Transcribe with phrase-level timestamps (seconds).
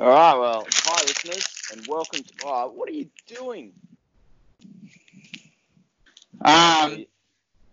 [0.00, 2.32] All right, well, hi listeners, and welcome to.
[2.46, 3.74] Oh, what are you doing?
[6.42, 7.04] Um,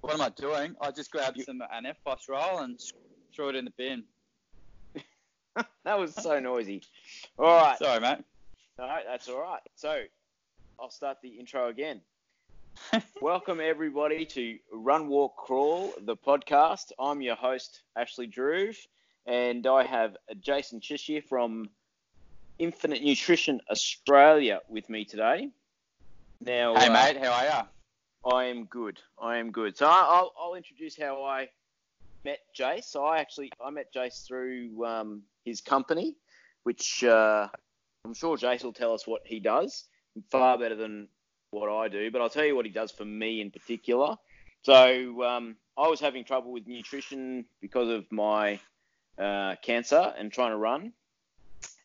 [0.01, 0.75] what am I doing?
[0.81, 2.77] I just grabbed some an F FBOSS roll and
[3.33, 4.03] threw it in the bin.
[5.85, 6.83] that was so noisy.
[7.39, 7.77] All right.
[7.77, 8.25] Sorry, mate.
[8.77, 9.61] No, that's all right.
[9.75, 10.01] So,
[10.81, 12.01] I'll start the intro again.
[13.21, 16.91] Welcome everybody to Run Walk Crawl, the podcast.
[16.99, 18.73] I'm your host Ashley Drew,
[19.25, 21.69] and I have Jason Chish from
[22.59, 25.49] Infinite Nutrition Australia with me today.
[26.41, 28.31] Now, hey uh, mate, how are you?
[28.31, 28.99] I am good.
[29.21, 29.77] I am good.
[29.77, 31.49] So I'll, I'll introduce how I
[32.25, 32.85] met Jace.
[32.85, 36.15] So I actually I met Jace through um, his company,
[36.63, 37.47] which uh,
[38.05, 39.85] I'm sure Jace will tell us what he does
[40.31, 41.07] far better than
[41.51, 42.11] what I do.
[42.11, 44.15] But I'll tell you what he does for me in particular.
[44.63, 48.59] So um, I was having trouble with nutrition because of my
[49.17, 50.93] uh, cancer and trying to run,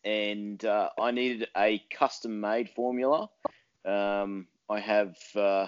[0.03, 3.29] and uh, I needed a custom-made formula.
[3.85, 5.67] Um, I have uh,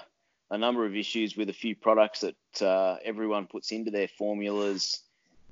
[0.50, 5.02] a number of issues with a few products that uh, everyone puts into their formulas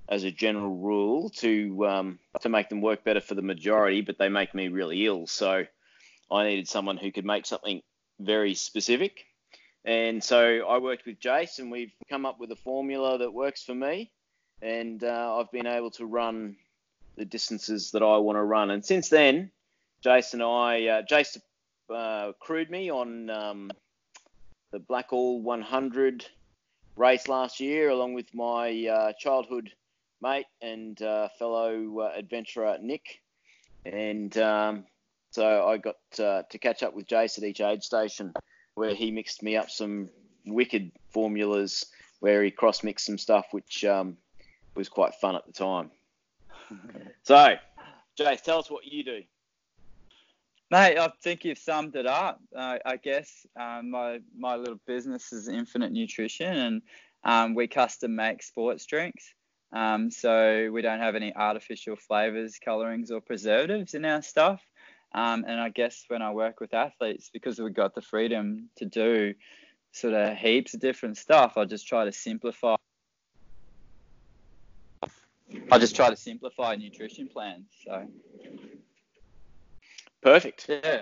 [0.10, 4.18] as a general rule to um, to make them work better for the majority, but
[4.18, 5.28] they make me really ill.
[5.28, 5.66] So
[6.32, 7.82] I needed someone who could make something
[8.20, 9.26] very specific.
[9.86, 13.64] And so I worked with Jace, and we've come up with a formula that works
[13.64, 14.12] for me.
[14.62, 16.56] And uh, I've been able to run
[17.16, 18.72] the distances that I want to run.
[18.72, 19.52] And since then,
[20.04, 21.38] Jace and I, uh, Jace
[21.94, 23.72] uh, crewed me on um,
[24.72, 26.26] the Blackall 100
[26.96, 29.72] race last year, along with my uh, childhood
[30.22, 33.22] mate and uh, fellow uh, adventurer Nick.
[33.86, 34.86] And um,
[35.32, 38.34] so I got uh, to catch up with Jace at each aid station
[38.76, 40.10] where he mixed me up some
[40.46, 41.86] wicked formulas
[42.20, 44.18] where he cross mixed some stuff, which um,
[44.76, 45.92] was quite fun at the time.
[47.24, 47.56] so,
[48.20, 49.22] Jace, tell us what you do.
[50.72, 52.42] Mate, I think you've summed it up.
[52.56, 56.82] Uh, I guess um, my my little business is Infinite Nutrition, and
[57.24, 59.34] um, we custom make sports drinks.
[59.72, 64.62] Um, so we don't have any artificial flavors, colorings, or preservatives in our stuff.
[65.16, 68.86] Um, and I guess when I work with athletes, because we've got the freedom to
[68.86, 69.34] do
[69.92, 72.76] sort of heaps of different stuff, I just try to simplify.
[75.72, 77.66] I just try to simplify nutrition plans.
[77.86, 78.08] So.
[80.22, 80.66] Perfect.
[80.70, 81.02] Yeah,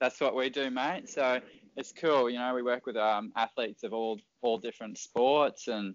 [0.00, 1.08] that's what we do, mate.
[1.08, 1.40] So
[1.76, 2.30] it's cool.
[2.30, 5.94] You know, we work with um, athletes of all all different sports, and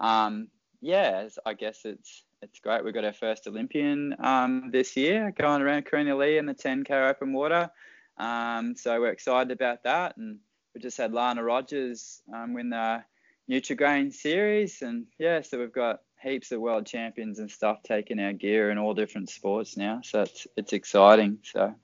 [0.00, 0.48] um,
[0.80, 2.84] yeah, I guess it's it's great.
[2.84, 7.70] We've got our first Olympian um, this year Kareena Lee in the 10k open water.
[8.18, 10.16] Um, so we're excited about that.
[10.18, 10.38] And
[10.74, 13.02] we just had Lana Rogers um, win the
[13.50, 14.82] Nutrigrain series.
[14.82, 18.78] And yeah, so we've got heaps of world champions and stuff taking our gear in
[18.78, 20.00] all different sports now.
[20.02, 21.38] So it's, it's exciting.
[21.42, 21.74] So.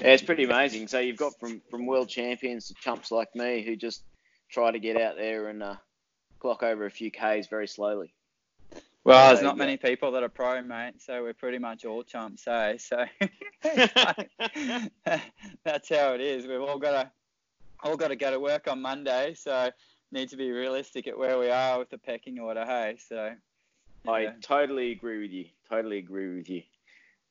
[0.00, 0.88] Yeah, it's pretty amazing.
[0.88, 4.02] So you've got from, from world champions to chumps like me who just
[4.50, 5.76] try to get out there and uh,
[6.38, 8.12] clock over a few Ks very slowly.
[9.04, 12.46] Well, there's not many people that are pro, mate, so we're pretty much all chumps,
[12.46, 12.76] eh?
[12.76, 13.06] So
[15.64, 16.46] that's how it is.
[16.46, 17.10] We've all got to
[17.82, 19.70] all got to go to work on Monday, so
[20.12, 22.96] need to be realistic at where we are with the pecking order, hey?
[23.08, 23.34] So
[24.04, 24.10] yeah.
[24.10, 25.46] I totally agree with you.
[25.68, 26.62] Totally agree with you.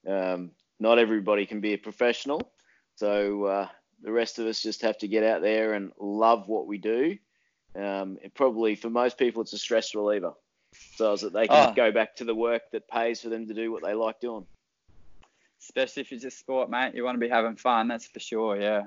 [0.07, 2.51] Um, not everybody can be a professional,
[2.95, 3.67] so uh,
[4.03, 7.17] the rest of us just have to get out there and love what we do.
[7.75, 10.33] Um, probably for most people, it's a stress reliever
[10.95, 11.73] so that they can oh.
[11.73, 14.45] go back to the work that pays for them to do what they like doing.
[15.61, 17.87] Especially if it's a sport, mate, you want to be having fun.
[17.87, 18.59] That's for sure.
[18.59, 18.83] Yeah.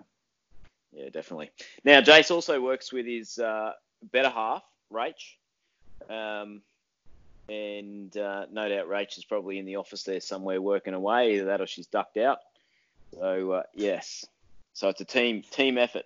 [0.93, 1.51] Yeah, definitely.
[1.85, 3.73] Now, Jace also works with his uh,
[4.13, 4.63] better half,
[4.93, 5.37] Rach.
[6.09, 6.63] Um,
[7.49, 11.47] and uh, no doubt Rach is probably in the office there somewhere working away, either
[11.47, 12.39] that or she's ducked out.
[13.15, 14.25] So uh, yes,
[14.73, 16.05] so it's a team team effort.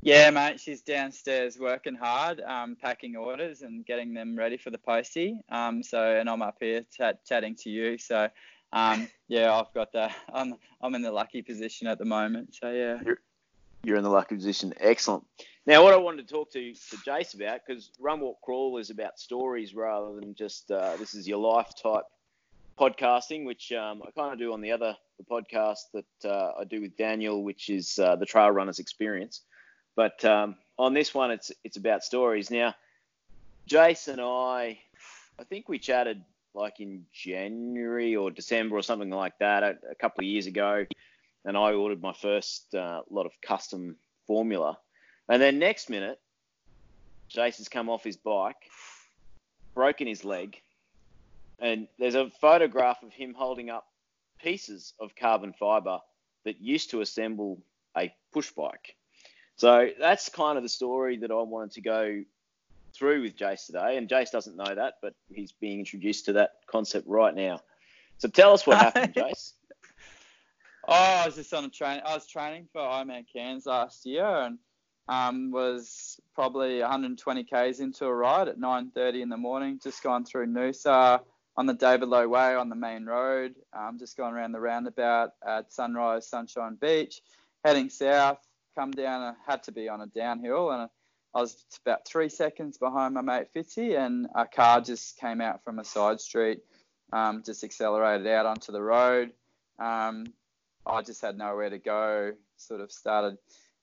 [0.00, 4.78] Yeah, mate, she's downstairs working hard, um, packing orders and getting them ready for the
[4.78, 5.40] postie.
[5.48, 7.98] Um, so, and I'm up here chat, chatting to you.
[7.98, 8.28] So,
[8.72, 12.54] um, yeah, I've got the, I'm, I'm in the lucky position at the moment.
[12.54, 13.00] So, yeah.
[13.04, 13.18] You're,
[13.82, 14.74] you're in the lucky position.
[14.80, 15.24] Excellent.
[15.66, 18.90] Now, what I wanted to talk to, to Jace about, because Run Walk Crawl is
[18.90, 22.04] about stories rather than just uh, this is your life type
[22.78, 26.64] podcasting, which um, I kind of do on the other the podcast that uh, I
[26.64, 29.42] do with Daniel, which is uh, the Trail Runners Experience.
[29.96, 32.50] But um, on this one, it's it's about stories.
[32.50, 32.74] Now,
[33.66, 34.78] Jason and I,
[35.38, 36.22] I think we chatted
[36.54, 40.86] like in January or December or something like that a, a couple of years ago,
[41.48, 43.96] and I ordered my first uh, lot of custom
[44.26, 44.76] formula.
[45.30, 46.20] And then next minute,
[47.28, 48.70] Jason's come off his bike,
[49.74, 50.60] broken his leg,
[51.58, 53.86] and there's a photograph of him holding up
[54.42, 56.00] pieces of carbon fiber
[56.44, 57.62] that used to assemble
[57.96, 58.94] a push bike.
[59.56, 62.24] So that's kind of the story that I wanted to go
[62.94, 63.96] through with Jace today.
[63.96, 67.60] And Jace doesn't know that, but he's being introduced to that concept right now.
[68.18, 69.54] So tell us what happened, Jace.
[70.90, 72.00] Oh, I was just on a train.
[72.02, 74.58] I was training for Ironman Cairns last year, and
[75.06, 79.78] um, was probably 120 k's into a ride at 9:30 in the morning.
[79.82, 81.20] Just gone through Noosa
[81.58, 83.54] on the David Low Way on the main road.
[83.74, 87.20] Um, just going around the roundabout at Sunrise Sunshine Beach,
[87.66, 88.38] heading south.
[88.74, 89.20] Come down.
[89.20, 90.88] I had to be on a downhill, and
[91.34, 95.62] I was about three seconds behind my mate Fitzy, and a car just came out
[95.64, 96.60] from a side street,
[97.12, 99.32] um, just accelerated out onto the road.
[99.78, 100.24] Um,
[100.88, 102.32] I just had nowhere to go.
[102.56, 103.38] Sort of started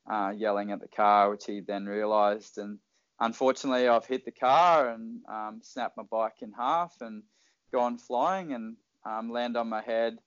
[0.09, 2.57] uh, yelling at the car, which he then realised.
[2.57, 2.79] And
[3.19, 7.23] unfortunately, I've hit the car and um, snapped my bike in half and
[7.71, 8.75] gone flying and
[9.05, 10.17] um, land on my head.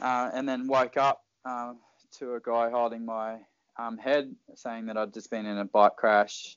[0.00, 1.72] Uh, and then woke up uh,
[2.18, 3.38] to a guy holding my
[3.78, 6.56] um, head, saying that I'd just been in a bike crash.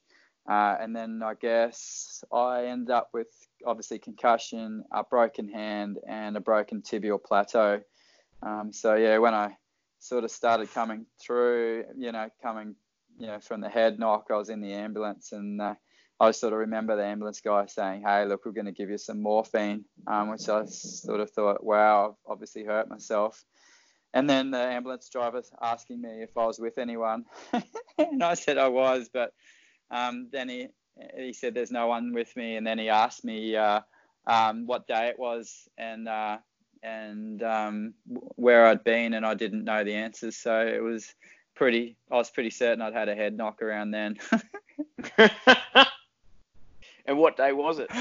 [0.49, 3.27] Uh, and then I guess I ended up with
[3.65, 7.81] obviously concussion, a broken hand, and a broken tibial plateau.
[8.41, 9.57] Um, so yeah, when I
[9.99, 12.75] sort of started coming through, you know, coming,
[13.17, 15.75] you know, from the head knock, I was in the ambulance and uh,
[16.19, 18.97] I sort of remember the ambulance guy saying, "Hey, look, we're going to give you
[18.97, 23.43] some morphine," um, which I sort of thought, "Wow, I've obviously hurt myself."
[24.13, 27.25] And then the ambulance driver asking me if I was with anyone,
[27.99, 29.31] and I said I was, but
[29.91, 30.67] um, then he
[31.15, 33.81] he said there's no one with me, and then he asked me uh,
[34.25, 36.37] um, what day it was, and uh,
[36.87, 37.93] and um,
[38.35, 40.37] where I'd been, and I didn't know the answers.
[40.37, 41.13] So it was
[41.55, 41.97] pretty.
[42.11, 44.17] I was pretty certain I'd had a head knock around then.
[47.05, 47.89] and what day was it?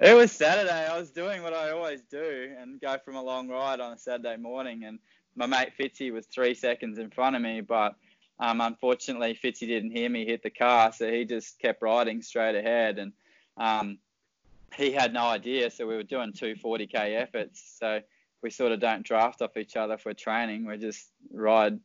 [0.00, 0.86] It was Saturday.
[0.86, 3.98] I was doing what I always do and go from a long ride on a
[3.98, 4.82] Saturday morning.
[4.82, 4.98] And
[5.36, 7.94] my mate Fitzy was three seconds in front of me, but
[8.40, 12.56] um, unfortunately Fitzy didn't hear me hit the car, so he just kept riding straight
[12.56, 12.98] ahead.
[12.98, 13.12] And
[13.56, 13.98] um,
[14.74, 15.70] he had no idea.
[15.70, 17.76] So we were doing two 40k efforts.
[17.78, 18.00] So
[18.42, 20.66] we sort of don't draft off each other for training.
[20.66, 21.78] We just ride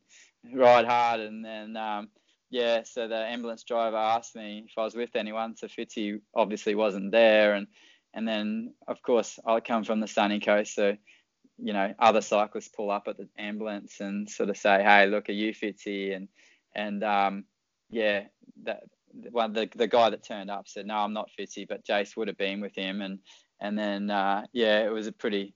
[0.53, 1.19] ride hard.
[1.19, 2.09] And then um,
[2.49, 5.55] yeah, so the ambulance driver asked me if I was with anyone.
[5.55, 7.53] So Fitzy obviously wasn't there.
[7.53, 7.67] And
[8.13, 10.95] and then of course I come from the sunny coast, so
[11.57, 15.29] you know other cyclists pull up at the ambulance and sort of say, hey, look,
[15.29, 16.15] are you Fitzy?
[16.15, 16.27] And
[16.73, 17.45] and um,
[17.89, 18.23] yeah,
[18.63, 18.83] that
[19.31, 22.27] one the the guy that turned up said, "No, I'm not Fitzy, but Jace would
[22.27, 23.19] have been with him." And
[23.59, 25.53] and then uh, yeah, it was a pretty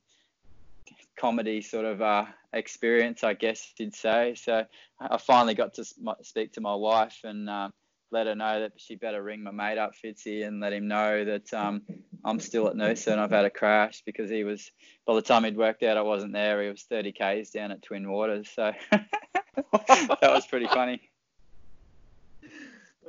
[1.18, 4.36] comedy sort of uh, experience, I guess you'd say.
[4.36, 4.66] So
[5.00, 5.86] I finally got to
[6.24, 7.70] speak to my wife and uh,
[8.12, 11.24] let her know that she better ring my mate up, Fitzy, and let him know
[11.26, 11.84] that um,
[12.26, 14.72] I'm still at Noosa and I've had a crash because he was,
[15.06, 17.82] by the time he'd worked out I wasn't there, he was 30 Ks down at
[17.82, 18.50] Twin Waters.
[18.54, 21.11] So that was pretty funny.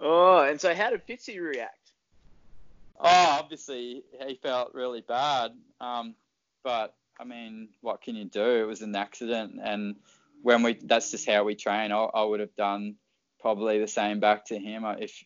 [0.05, 1.93] Oh, and so how did Fitzy react?
[2.99, 5.53] Oh, obviously he felt really bad.
[5.81, 6.17] Um,
[6.65, 8.63] but I mean, what can you do?
[8.63, 9.95] It was an accident, and
[10.43, 11.93] when we that's just how we train.
[11.93, 12.97] I, I would have done
[13.41, 15.25] probably the same back to him if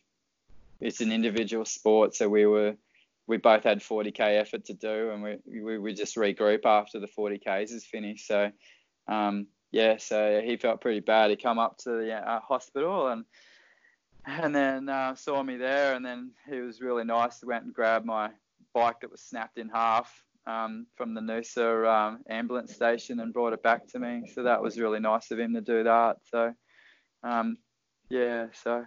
[0.79, 2.15] it's an individual sport.
[2.15, 2.75] So we were
[3.25, 7.07] we both had 40k effort to do, and we we, we just regroup after the
[7.07, 8.27] 40ks is finished.
[8.27, 8.51] So
[9.07, 11.31] um, yeah, so he felt pretty bad.
[11.31, 13.25] He come up to the uh, hospital and
[14.27, 17.43] and then uh, saw me there, and then he was really nice.
[17.43, 18.29] Went and grabbed my
[18.73, 20.11] bike that was snapped in half
[20.45, 24.23] um, from the Noosa um, ambulance station and brought it back to me.
[24.33, 26.17] So that was really nice of him to do that.
[26.25, 26.53] So
[27.23, 27.57] um,
[28.09, 28.85] yeah, so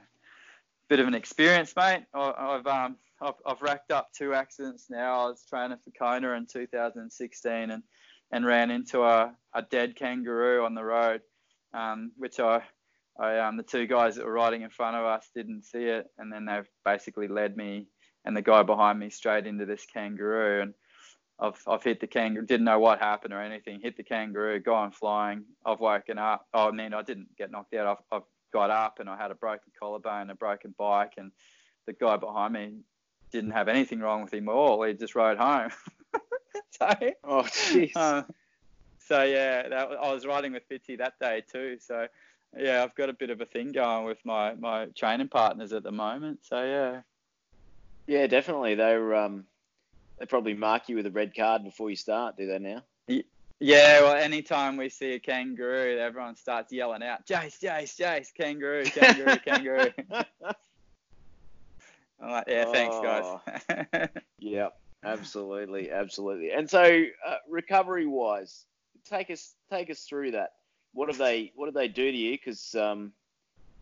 [0.89, 2.05] bit of an experience, mate.
[2.15, 5.21] I, have um, I've, I've racked up two accidents now.
[5.21, 7.83] I was training for Kona in 2016 and
[8.33, 11.21] and ran into a, a dead kangaroo on the road,
[11.75, 12.63] um, which I
[13.21, 16.07] I, um, the two guys that were riding in front of us didn't see it,
[16.19, 17.87] and then they've basically led me
[18.25, 20.75] and the guy behind me straight into this kangaroo, and
[21.39, 24.91] I've I've hit the kangaroo, didn't know what happened or anything, hit the kangaroo, gone
[24.91, 25.45] flying.
[25.65, 26.47] I've woken up.
[26.53, 27.87] Oh, I mean, I didn't get knocked out.
[27.87, 31.31] I've, I've got up and I had a broken collarbone, a broken bike, and
[31.87, 32.79] the guy behind me
[33.33, 34.83] didn't have anything wrong with him at all.
[34.83, 35.71] He just rode home.
[36.71, 36.89] so,
[37.25, 37.93] oh, jeez.
[37.95, 38.25] Uh,
[38.99, 41.79] so yeah, that, I was riding with Fitzy that day too.
[41.81, 42.07] So
[42.57, 45.83] yeah, I've got a bit of a thing going with my my training partners at
[45.83, 46.41] the moment.
[46.43, 47.01] So yeah.
[48.07, 48.75] Yeah, definitely.
[48.75, 49.45] They're um,
[50.19, 52.83] they probably mark you with a red card before you start, do they now?
[53.63, 58.85] Yeah, well, anytime we see a kangaroo, everyone starts yelling out, Jace, Jace, Jace, kangaroo,
[58.85, 59.93] kangaroo, kangaroo.
[62.21, 63.25] I'm like, yeah, thanks, guys.
[63.93, 64.07] oh,
[64.39, 64.69] yeah,
[65.05, 66.53] absolutely, absolutely.
[66.53, 68.65] And so, uh, recovery wise,
[69.09, 70.51] take us take us through that.
[70.93, 72.33] What have they What did they do to you?
[72.33, 73.13] Because um,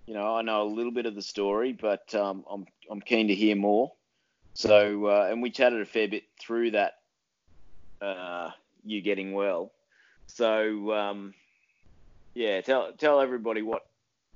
[0.06, 3.28] you know, I know a little bit of the story, but um, I'm I'm keen
[3.28, 3.92] to hear more.
[4.54, 6.94] So, uh, and we chatted a fair bit through that.
[8.00, 8.50] Uh,
[8.84, 9.72] you getting well.
[10.26, 11.34] So, um,
[12.34, 13.82] yeah, tell tell everybody what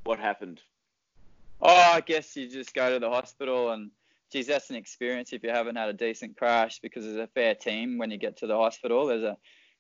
[0.05, 0.61] what happened.
[1.61, 3.91] Oh, I guess you just go to the hospital and
[4.33, 7.55] geez, that's an experience if you haven't had a decent crash because there's a fair
[7.55, 9.07] team when you get to the hospital.
[9.07, 9.37] There's a,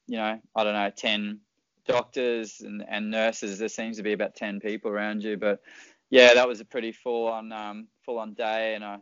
[0.06, 1.40] you know, I don't know, 10
[1.86, 3.58] doctors and, and nurses.
[3.58, 5.36] There seems to be about 10 people around you.
[5.36, 5.60] But
[6.10, 8.74] yeah, that was a pretty full on, um, full on day.
[8.74, 8.98] And I,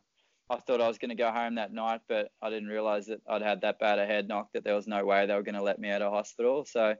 [0.48, 3.20] I thought I was going to go home that night, but I didn't realize that
[3.28, 5.54] I'd had that bad a head knock that there was no way they were going
[5.54, 6.64] to let me out of hospital.
[6.64, 6.94] So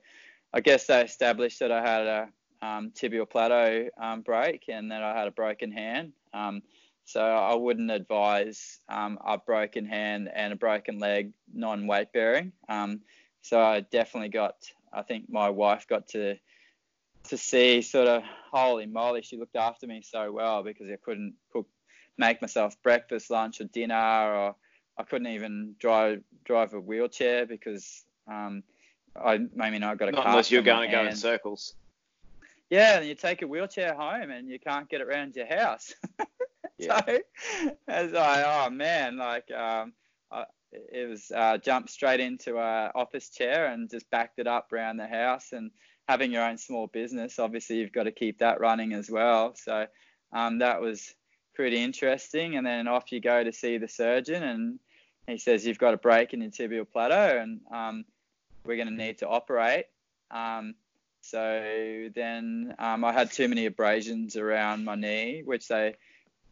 [0.53, 2.29] I guess they established that I had a
[2.63, 6.13] um, tibial plateau um, break and that I had a broken hand.
[6.33, 6.63] Um,
[7.05, 12.53] so I wouldn't advise um, a broken hand and a broken leg non-weight bearing.
[12.69, 13.01] Um,
[13.43, 14.55] so I definitely got,
[14.93, 16.37] I think my wife got to
[17.25, 21.35] to see sort of holy moly, she looked after me so well because I couldn't
[21.53, 21.67] cook,
[22.17, 24.55] make myself breakfast, lunch, or dinner, or
[24.99, 28.63] I couldn't even drive drive a wheelchair because um,
[29.17, 30.31] I maybe not got a Not car.
[30.31, 31.75] unless you're going to go in circles.
[32.71, 35.93] Yeah, and you take a wheelchair home and you can't get it around your house.
[36.79, 36.99] Yeah.
[37.05, 37.19] so
[37.89, 40.00] it's like, oh man, like um, I,
[40.73, 44.97] it was uh, jumped straight into a office chair and just backed it up around
[44.97, 45.53] the house.
[45.53, 45.71] And
[46.09, 49.55] having your own small business, obviously you've got to keep that running as well.
[49.55, 49.87] So
[50.33, 51.15] um, that was
[51.55, 52.57] pretty interesting.
[52.57, 54.79] And then off you go to see the surgeon, and
[55.27, 58.05] he says you've got a break in your tibial plateau, and um,
[58.65, 59.87] we're going to need to operate.
[60.31, 60.75] Um,
[61.23, 65.95] so then um, I had too many abrasions around my knee, which they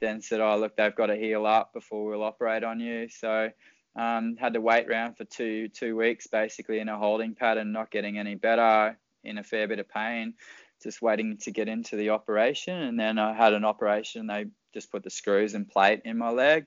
[0.00, 3.50] then said, "Oh, look, they've got to heal up before we'll operate on you." So
[3.98, 7.90] um, had to wait around for two two weeks, basically in a holding pattern, not
[7.90, 10.34] getting any better, in a fair bit of pain,
[10.82, 12.78] just waiting to get into the operation.
[12.78, 14.28] And then I had an operation.
[14.28, 16.66] They just put the screws and plate in my leg.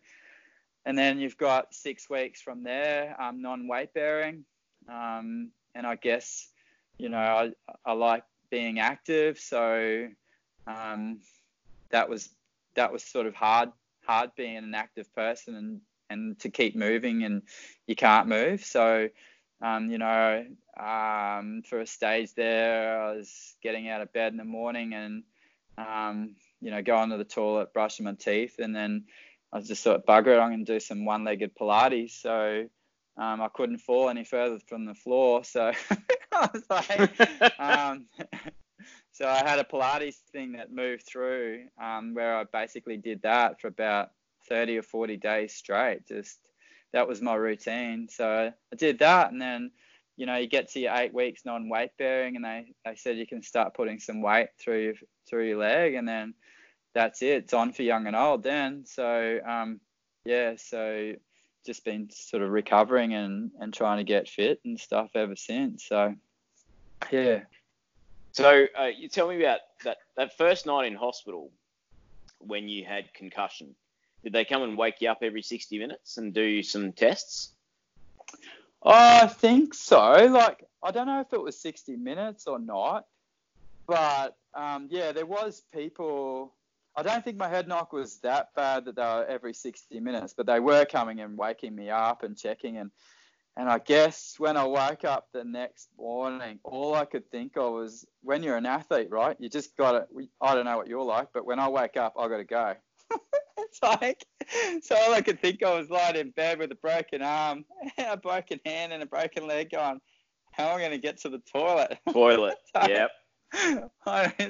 [0.86, 4.44] And then you've got six weeks from there, um, non-weight bearing.
[4.90, 6.50] Um, and I guess,
[6.98, 7.52] you know, I,
[7.86, 10.08] I like being active, so
[10.68, 11.20] um,
[11.92, 12.30] that was
[12.76, 13.72] that was sort of hard
[14.06, 15.82] hard being an active person and
[16.12, 17.42] and to keep moving and
[17.88, 18.64] you can't move.
[18.64, 19.10] So
[19.62, 20.46] um, you know
[20.80, 25.24] um, for a stage there I was getting out of bed in the morning and
[25.78, 29.06] um, you know going to the toilet brushing my teeth and then
[29.54, 32.12] I was just thought bugger it I'm going to do some one-legged Pilates.
[32.12, 32.68] So
[33.18, 35.44] um, I couldn't fall any further from the floor.
[35.44, 35.72] So
[36.32, 38.06] I was like um,
[39.12, 43.60] so I had a Pilates thing that moved through um, where I basically did that
[43.60, 44.12] for about
[44.52, 46.06] 30 or 40 days straight.
[46.06, 46.38] Just
[46.92, 48.10] that was my routine.
[48.10, 49.72] So I did that, and then
[50.18, 53.26] you know you get to your eight weeks non-weight bearing, and they they said you
[53.26, 54.94] can start putting some weight through your
[55.28, 56.34] through your leg, and then
[56.94, 57.44] that's it.
[57.44, 58.84] It's on for young and old then.
[58.86, 59.80] So um,
[60.26, 61.14] yeah, so
[61.66, 65.86] just been sort of recovering and and trying to get fit and stuff ever since.
[65.86, 66.14] So
[67.10, 67.44] yeah.
[68.34, 71.52] So uh, you tell me about that that first night in hospital
[72.40, 73.76] when you had concussion.
[74.24, 77.52] Did they come and wake you up every 60 minutes and do some tests?
[78.84, 80.28] I think so.
[80.28, 83.06] Like, I don't know if it was 60 minutes or not,
[83.88, 86.54] but um, yeah, there was people.
[86.96, 90.34] I don't think my head knock was that bad that they were every 60 minutes,
[90.34, 92.78] but they were coming and waking me up and checking.
[92.78, 92.92] And
[93.58, 97.74] and I guess when I woke up the next morning, all I could think of
[97.74, 99.36] was when you're an athlete, right?
[99.40, 100.28] You just got to.
[100.40, 102.76] I don't know what you're like, but when I wake up, I got to go.
[103.72, 104.26] It's like,
[104.82, 107.66] so all I could think of was lying in bed with a broken arm,
[107.98, 110.02] a broken hand, and a broken leg, going,
[110.52, 112.58] "How am I going to get to the toilet?" Toilet.
[112.76, 113.12] so, yep.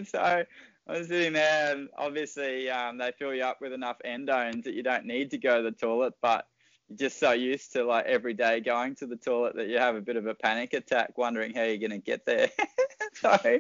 [0.08, 0.46] so I
[0.88, 4.84] was sitting there, and obviously um, they fill you up with enough endones that you
[4.84, 6.48] don't need to go to the toilet, but
[6.88, 9.96] you're just so used to like every day going to the toilet that you have
[9.96, 12.50] a bit of a panic attack, wondering how you're going to get there.
[13.14, 13.60] so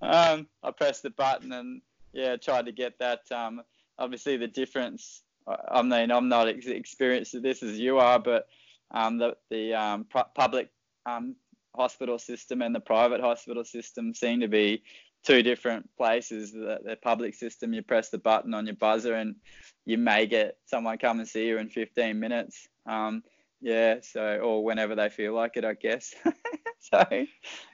[0.00, 3.20] um, I pressed the button and yeah, tried to get that.
[3.30, 3.62] Um,
[4.00, 5.22] obviously, the difference.
[5.46, 8.46] I mean, I'm not ex- experienced with this as you are, but
[8.90, 10.70] um, the the um, public
[11.06, 11.36] um,
[11.74, 14.82] hospital system and the private hospital system seem to be
[15.24, 16.52] two different places.
[16.52, 19.36] The, the public system, you press the button on your buzzer and
[19.84, 22.68] you may get someone come and see you in 15 minutes.
[22.86, 23.22] Um,
[23.60, 26.14] yeah, so or whenever they feel like it, I guess.
[26.80, 27.04] so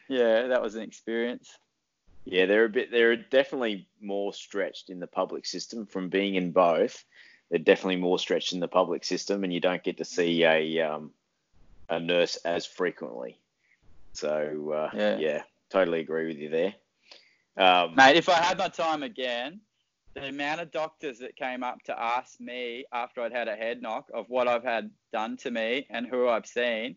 [0.08, 1.56] yeah, that was an experience.
[2.26, 2.90] Yeah, they're a bit.
[2.90, 7.04] They're definitely more stretched in the public system from being in both.
[7.50, 10.80] They're definitely more stretched in the public system, and you don't get to see a
[10.80, 11.12] um,
[11.88, 13.38] a nurse as frequently.
[14.12, 15.18] So uh, Yeah.
[15.18, 15.42] yeah.
[15.70, 16.74] totally agree with you there.
[17.56, 19.60] Um, Mate, if I had my time again,
[20.14, 23.82] the amount of doctors that came up to ask me after I'd had a head
[23.82, 26.96] knock of what I've had done to me and who I've seen,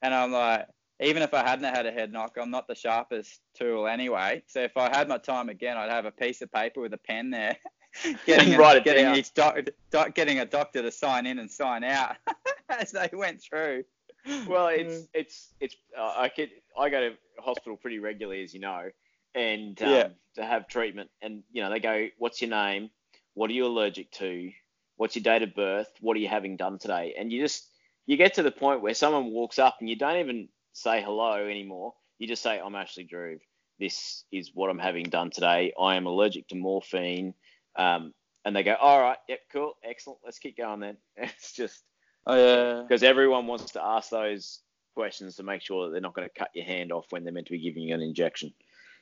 [0.00, 0.66] and I'm like,
[1.00, 4.42] even if I hadn't had a head knock, I'm not the sharpest tool anyway.
[4.46, 6.98] So if I had my time again, I'd have a piece of paper with a
[6.98, 7.56] pen there,
[8.26, 9.16] getting it getting down.
[9.16, 9.58] each doc,
[9.90, 12.16] doc, getting a doctor to sign in and sign out
[12.68, 13.84] as they went through.
[14.46, 18.60] well, it's it's it's uh, I could I go to hospital pretty regularly, as you
[18.60, 18.90] know,
[19.34, 20.08] and um, Yeah.
[20.36, 22.90] to have treatment, and you know they go, "What's your name?
[23.34, 24.50] What are you allergic to?
[24.96, 25.88] What's your date of birth?
[26.00, 27.66] What are you having done today?" And you just
[28.06, 31.46] you get to the point where someone walks up and you don't even say hello
[31.46, 31.94] anymore.
[32.18, 33.38] You just say, "I'm Ashley Drew.
[33.78, 35.72] This is what I'm having done today.
[35.80, 37.34] I am allergic to morphine."
[37.76, 40.20] Um, and they go, "All right, yep, cool, excellent.
[40.24, 41.82] Let's keep going then." It's just
[42.26, 42.82] Oh yeah.
[42.82, 44.60] because everyone wants to ask those
[44.94, 47.32] questions to make sure that they're not going to cut your hand off when they're
[47.32, 48.52] meant to be giving you an injection.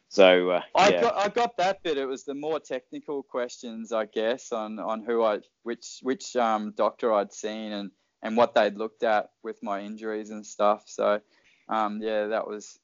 [0.09, 1.99] So uh, I yeah, got I got that bit.
[1.99, 6.73] It was the more technical questions, I guess, on, on who I which which um,
[6.77, 7.91] doctor I'd seen and,
[8.23, 10.85] and what they'd looked at with my injuries and stuff.
[10.87, 11.21] So
[11.69, 12.79] um, yeah, that was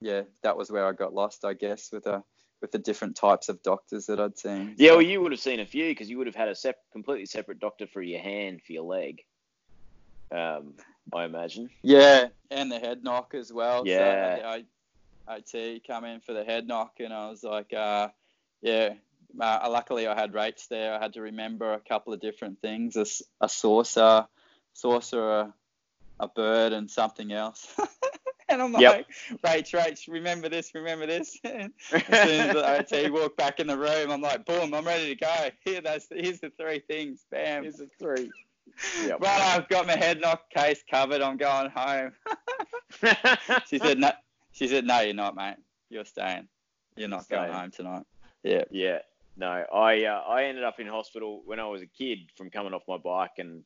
[0.00, 2.22] yeah that was where I got lost, I guess, with a
[2.60, 4.74] with the different types of doctors that I'd seen.
[4.78, 4.92] yeah.
[4.92, 7.26] Well, you would have seen a few because you would have had a sep- completely
[7.26, 9.22] separate doctor for your hand for your leg.
[10.34, 10.74] Um,
[11.12, 11.70] I imagine.
[11.82, 13.86] Yeah, and the head knock as well.
[13.86, 14.38] Yeah.
[14.38, 14.64] So I
[15.28, 18.08] OT come in for the head knock, and I was like, uh,
[18.60, 18.94] yeah.
[19.38, 20.94] Uh, luckily, I had Rach there.
[20.94, 24.26] I had to remember a couple of different things: a saucer,
[24.72, 25.52] saucer,
[26.20, 27.66] a, bird, and something else.
[28.48, 28.94] and I'm Yep.
[28.94, 29.06] like,
[29.42, 30.08] Rach, Rach.
[30.12, 31.38] Remember this, remember this.
[31.44, 35.14] as soon as the OT walked back in the room, I'm like, boom, I'm ready
[35.14, 35.50] to go.
[35.64, 37.24] Here, that's here's the three things.
[37.30, 37.62] Bam.
[37.62, 38.30] Here's the three.
[39.06, 39.20] Yep.
[39.20, 41.22] Right, I've got my head knock case covered.
[41.22, 42.12] I'm going home.
[43.68, 44.12] She said, no.
[44.52, 45.56] She said, no, you're not, mate.
[45.90, 46.48] You're staying.
[46.96, 48.04] You're not going home tonight.
[48.42, 48.64] Yeah.
[48.70, 48.98] Yeah,
[49.36, 52.74] no, I uh, I ended up in hospital when I was a kid from coming
[52.74, 53.62] off my bike and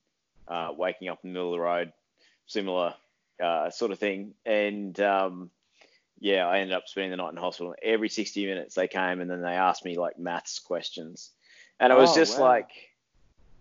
[0.49, 1.93] uh, waking up in the middle of the road,
[2.47, 2.95] similar
[3.43, 4.35] uh, sort of thing.
[4.47, 5.51] And um,
[6.21, 7.75] yeah, I ended up spending the night in hospital.
[7.83, 11.31] Every 60 minutes they came and then they asked me like maths questions,
[11.81, 12.45] and I was Oh, just wow.
[12.45, 12.71] like,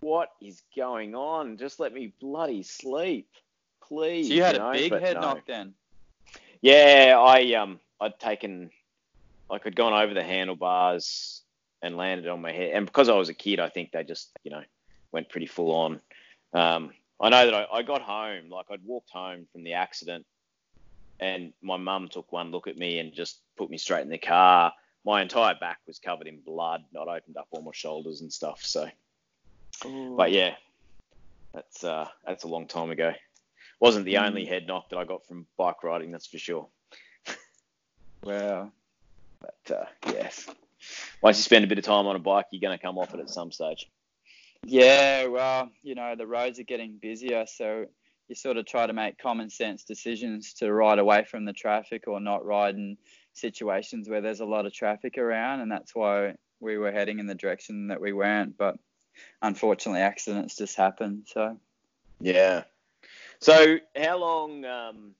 [0.02, 1.58] what is going on?
[1.58, 3.30] Just let me bloody sleep,
[3.84, 4.28] please.
[4.28, 4.70] So you had know?
[4.70, 5.22] a big But head no.
[5.22, 5.74] knock then.
[6.62, 8.70] Yeah, I um I'd taken
[9.50, 11.42] like I'd gone over the handlebars
[11.82, 14.30] and landed on my head, and because I was a kid, I think they just
[14.44, 14.64] you know
[15.12, 16.02] went pretty full on.
[16.54, 20.26] Um, I know that I, I got home, like I'd walked home from the accident,
[21.20, 24.18] and my mum took one look at me and just put me straight in the
[24.18, 24.74] car.
[25.06, 26.82] My entire back was covered in blood.
[26.96, 28.62] I'd opened up all my shoulders and stuff.
[28.64, 28.88] So,
[30.18, 30.56] but yeah,
[31.54, 33.12] that's uh that's a long time ago.
[33.80, 34.28] Wasn't the Mm.
[34.28, 36.70] only head knock that I got from bike riding, that's for sure.
[38.24, 38.72] Wow.
[39.42, 40.48] But uh, yes,
[41.24, 43.16] once you spend a bit of time on a bike, you're going to come off
[43.16, 43.88] it at some stage.
[44.66, 47.86] Yeah, well, you know, the roads are getting busier, so
[48.28, 52.08] you sort of try to make common sense decisions to ride away from the traffic
[52.08, 52.98] or not ride in
[53.34, 57.26] situations where there's a lot of traffic around, and that's why we were heading in
[57.26, 58.58] the direction that we weren't.
[58.58, 58.78] But
[59.42, 61.24] unfortunately, accidents just happen.
[61.26, 61.58] So
[62.20, 62.64] Yeah.
[63.40, 65.16] So how long, um,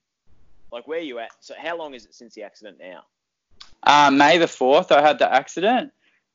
[0.70, 1.30] like where are you at?
[1.40, 3.02] So how long is it since the accident now?
[3.82, 5.92] Uh, May the 4th, I had the accident.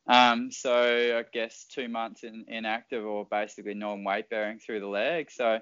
[0.07, 4.87] Um, so I guess two months in, inactive or basically non weight bearing through the
[4.87, 5.29] leg.
[5.31, 5.59] So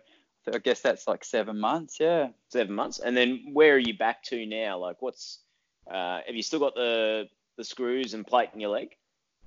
[0.53, 1.97] I guess that's like seven months.
[1.99, 2.29] Yeah.
[2.49, 2.99] Seven months.
[2.99, 4.77] And then where are you back to now?
[4.77, 5.39] Like what's,
[5.89, 7.27] uh, have you still got the
[7.57, 8.95] the screws and plate in your leg?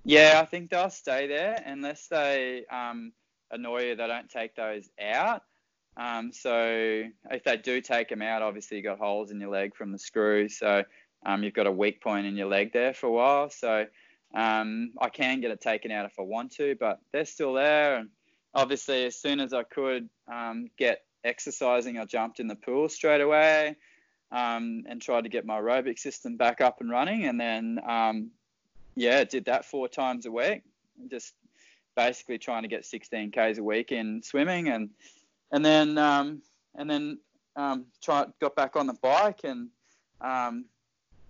[0.04, 3.12] Yeah, I think they'll stay there unless they um,
[3.50, 3.96] annoy you.
[3.96, 5.42] They don't take those out.
[5.96, 9.74] Um, so if they do take them out, obviously you've got holes in your leg
[9.74, 10.56] from the screws.
[10.56, 10.84] So
[11.26, 13.50] um, you've got a weak point in your leg there for a while.
[13.50, 13.86] So
[14.34, 17.96] um, I can get it taken out if I want to, but they're still there.
[17.96, 18.10] And
[18.54, 23.20] obviously, as soon as I could um, get exercising, I jumped in the pool straight
[23.20, 23.76] away
[24.30, 27.24] um, and tried to get my aerobic system back up and running.
[27.24, 28.30] And then, um,
[28.94, 30.62] yeah, did that four times a week,
[31.10, 31.34] just
[31.96, 34.90] basically trying to get 16 k's a week in swimming, and
[35.50, 36.42] and then um,
[36.74, 37.18] and then
[37.56, 39.68] um, try, got back on the bike and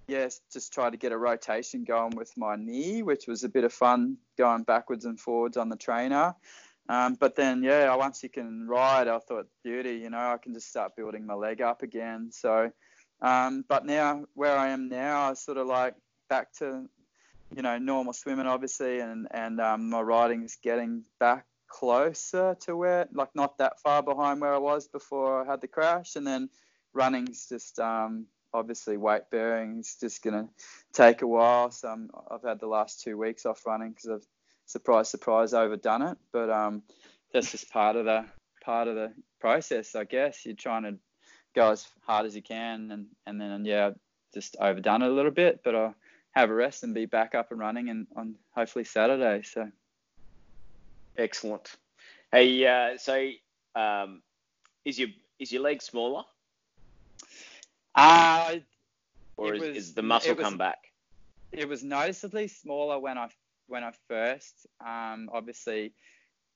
[0.09, 3.65] yes, just tried to get a rotation going with my knee, which was a bit
[3.65, 6.35] of fun going backwards and forwards on the trainer.
[6.89, 10.55] Um, but then, yeah, once you can ride, I thought, beauty, you know, I can
[10.55, 12.31] just start building my leg up again.
[12.33, 12.73] So,
[13.21, 15.95] um, but now where I am now, I sort of like
[16.31, 16.89] back to,
[17.55, 23.07] you know, normal swimming, obviously, and and um, my riding's getting back closer to where,
[23.13, 26.49] like, not that far behind where I was before I had the crash, and then
[26.95, 30.49] running's just um, obviously weight bearing is just gonna
[30.93, 31.71] take a while.
[31.71, 34.27] So I'm, I've had the last two weeks off running because I've
[34.69, 36.19] surprise surprise overdone it.
[36.33, 36.83] But um,
[37.33, 38.25] that's just part of the
[38.63, 40.47] part of the process, I guess.
[40.47, 40.95] You're trying to
[41.55, 43.91] go as hard as you can, and and then yeah,
[44.33, 45.61] just overdone it a little bit.
[45.65, 45.95] But I'll
[46.33, 49.43] have a rest and be back up and running and on hopefully Saturday.
[49.43, 49.71] So
[51.17, 51.75] excellent.
[52.31, 53.31] Hey, uh, so
[53.75, 54.23] um,
[54.85, 55.09] is your
[55.39, 56.25] is your leg smaller?
[57.99, 58.55] Uh,
[59.37, 60.93] or is, was, is, the muscle was, come back?
[61.51, 63.29] It was noticeably smaller when I
[63.67, 65.93] when I first, um, obviously,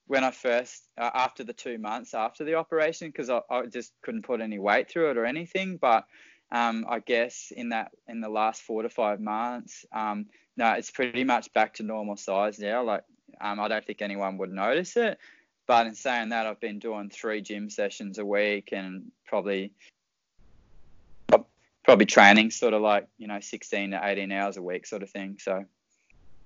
[0.07, 3.91] when I first uh, after the two months after the operation, because I, I, just
[4.01, 5.77] couldn't put any weight through it or anything.
[5.77, 6.05] But
[6.51, 10.91] um, I guess in that in the last four to five months, um, no, it's
[10.91, 12.83] pretty much back to normal size now.
[12.83, 13.03] Like
[13.41, 15.17] um, I don't think anyone would notice it.
[15.67, 19.71] But in saying that, I've been doing three gym sessions a week and probably
[21.83, 25.09] probably training sort of like you know 16 to 18 hours a week sort of
[25.09, 25.37] thing.
[25.39, 25.65] So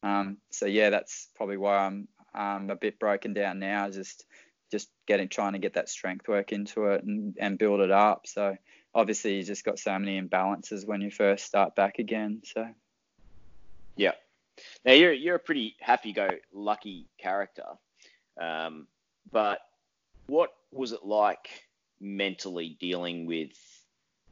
[0.04, 3.90] um, so yeah, that's probably why I'm um, a bit broken down now.
[3.90, 4.26] Just
[4.72, 8.28] just getting trying to get that strength work into it and, and build it up.
[8.28, 8.58] So
[8.94, 12.42] obviously you just got so many imbalances when you first start back again.
[12.44, 12.68] So
[13.96, 14.14] yeah.
[14.86, 17.66] Now you're you're a pretty happy-go-lucky character.
[18.40, 18.88] Um,
[19.32, 19.60] but
[20.28, 21.48] what was it like
[22.00, 23.52] mentally dealing with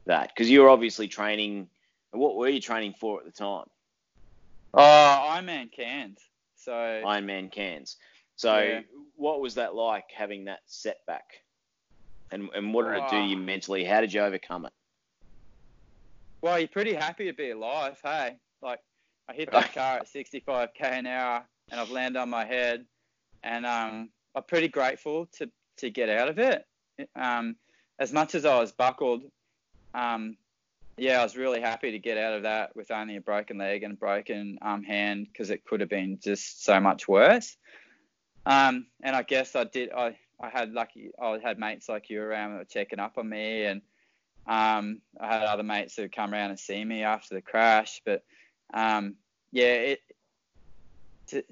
[0.06, 0.32] that?
[0.34, 1.68] Because you were obviously training.
[2.12, 3.66] What were you training for at the time?
[4.74, 6.20] Oh, Ironman Cairns.
[6.56, 7.96] So Ironman Cairns.
[8.36, 8.80] So yeah.
[9.16, 11.24] what was that like having that setback?
[12.30, 13.84] And and what did oh, it do to you mentally?
[13.84, 14.72] How did you overcome it?
[16.42, 18.36] Well, you're pretty happy to be alive, hey?
[18.62, 18.80] Like
[19.28, 22.84] I hit that car at 65k an hour, and I've landed on my head,
[23.42, 26.64] and um, I'm pretty grateful to to get out of it.
[27.14, 27.56] Um,
[27.98, 29.22] as much as I was buckled,
[29.96, 30.36] um,
[30.98, 33.82] yeah, I was really happy to get out of that with only a broken leg
[33.82, 37.56] and a broken um, hand because it could have been just so much worse.
[38.44, 39.90] Um, and I guess I did.
[39.92, 41.10] I, I had lucky.
[41.20, 43.82] I had mates like you around that were checking up on me, and
[44.46, 48.02] um, I had other mates who come around and see me after the crash.
[48.04, 48.22] But
[48.72, 49.16] um,
[49.50, 50.00] yeah, it.
[51.28, 51.42] To,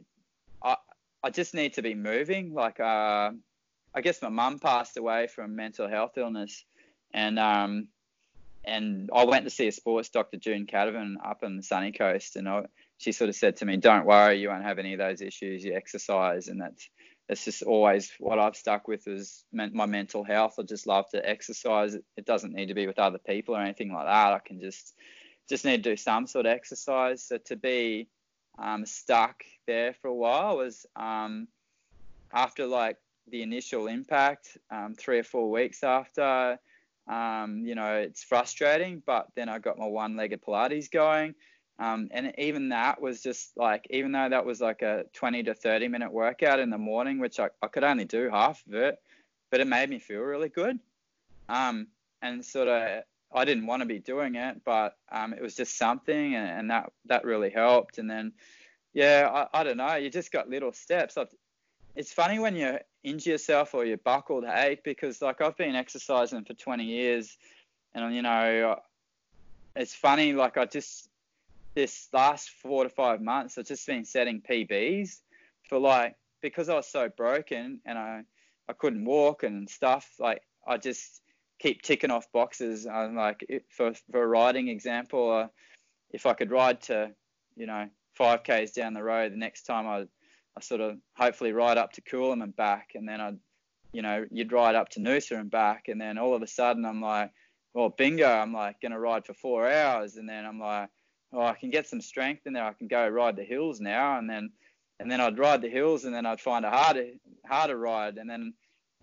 [1.24, 2.52] I just need to be moving.
[2.52, 3.30] Like, uh,
[3.94, 6.66] I guess my mum passed away from mental health illness,
[7.14, 7.88] and um,
[8.66, 12.36] and I went to see a sports doctor, June Cadavan, up on the sunny coast,
[12.36, 12.62] and I,
[12.98, 15.64] she sort of said to me, "Don't worry, you won't have any of those issues.
[15.64, 16.88] You exercise, and that's
[17.28, 20.54] that's just always what I've stuck with is my mental health.
[20.58, 21.94] I just love to exercise.
[21.94, 24.32] It doesn't need to be with other people or anything like that.
[24.32, 24.94] I can just
[25.48, 27.24] just need to do some sort of exercise.
[27.24, 28.08] So to be
[28.58, 31.48] um, stuck there for a while was um,
[32.32, 32.98] after like
[33.28, 36.58] the initial impact, um, three or four weeks after.
[37.06, 41.34] Um, you know, it's frustrating, but then I got my one-legged Pilates going.
[41.78, 45.54] Um, and even that was just like, even though that was like a 20 to
[45.54, 49.02] 30 minute workout in the morning, which I, I could only do half of it,
[49.50, 50.78] but it made me feel really good.
[51.48, 51.88] Um,
[52.22, 53.02] and sort of
[53.34, 56.70] I didn't want to be doing it, but um, it was just something, and, and,
[56.70, 57.98] that that really helped.
[57.98, 58.32] And then,
[58.92, 59.96] yeah, I, I don't know.
[59.96, 61.18] You just got little steps.
[61.18, 61.34] I've,
[61.96, 66.44] it's funny when you injure yourself or you're buckled, ache because like I've been exercising
[66.44, 67.36] for 20 years,
[67.94, 68.80] and you know,
[69.76, 70.32] it's funny.
[70.32, 71.08] Like I just
[71.74, 75.20] this last four to five months, I've just been setting PBs
[75.68, 78.22] for like because I was so broken and I
[78.68, 80.10] I couldn't walk and stuff.
[80.18, 81.22] Like I just
[81.58, 82.86] keep ticking off boxes.
[82.86, 85.48] I'm like, for for a riding example, uh,
[86.10, 87.10] if I could ride to,
[87.56, 90.06] you know, five k's down the road, the next time I,
[90.56, 93.38] I sort of hopefully ride up to Coolum and back, and then I'd,
[93.92, 96.84] you know, you'd ride up to Noosa and back, and then all of a sudden
[96.84, 97.30] I'm like,
[97.72, 100.88] well, bingo, I'm like gonna ride for four hours, and then I'm like,
[101.32, 102.64] oh, I can get some strength in there.
[102.64, 104.50] I can go ride the hills now, and then,
[105.00, 107.06] and then I'd ride the hills, and then I'd find a harder
[107.46, 108.54] harder ride, and then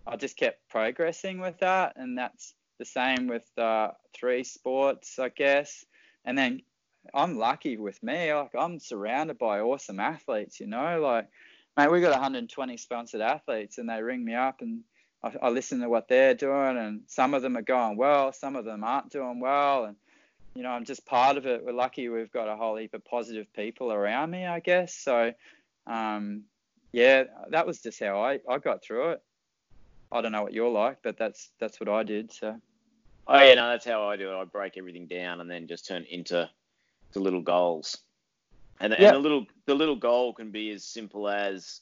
[0.06, 5.28] I just kept progressing with that, and that's the same with uh, three sports, I
[5.28, 5.84] guess.
[6.24, 6.62] And then
[7.14, 11.28] I'm lucky with me, like I'm surrounded by awesome athletes, you know, like
[11.76, 14.80] mate, we got 120 sponsored athletes, and they ring me up and
[15.22, 18.56] I, I listen to what they're doing, and some of them are going well, some
[18.56, 19.96] of them aren't doing well, and
[20.54, 21.64] you know, I'm just part of it.
[21.64, 24.94] We're lucky we've got a whole heap of positive people around me, I guess.
[24.94, 25.32] So,
[25.86, 26.42] um,
[26.92, 29.22] yeah, that was just how I, I got through it.
[30.10, 32.32] I don't know what you're like, but that's that's what I did.
[32.32, 32.60] So.
[33.26, 34.34] Oh yeah, no, that's how I do it.
[34.34, 36.50] I break everything down and then just turn into
[37.12, 37.98] to little goals.
[38.80, 41.80] And, and the little the little goal can be as simple as,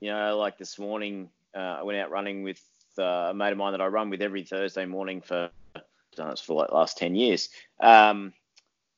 [0.00, 2.62] you know, like this morning uh, I went out running with
[2.98, 5.50] uh, a mate of mine that I run with every Thursday morning for
[6.14, 7.48] done it for like the last ten years.
[7.80, 8.34] Um,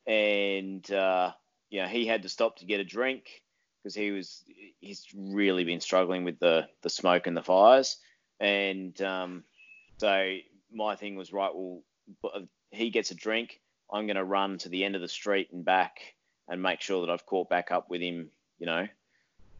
[0.06, 1.32] and uh,
[1.70, 3.42] you know, he had to stop to get a drink
[3.82, 4.42] because he was
[4.80, 7.98] he's really been struggling with the the smoke and the fires.
[8.40, 9.44] And um,
[9.98, 10.36] so
[10.72, 11.52] my thing was right.
[11.54, 11.82] Well,
[12.70, 13.60] he gets a drink.
[13.92, 16.14] I'm going to run to the end of the street and back
[16.48, 18.30] and make sure that I've caught back up with him.
[18.58, 18.88] You know,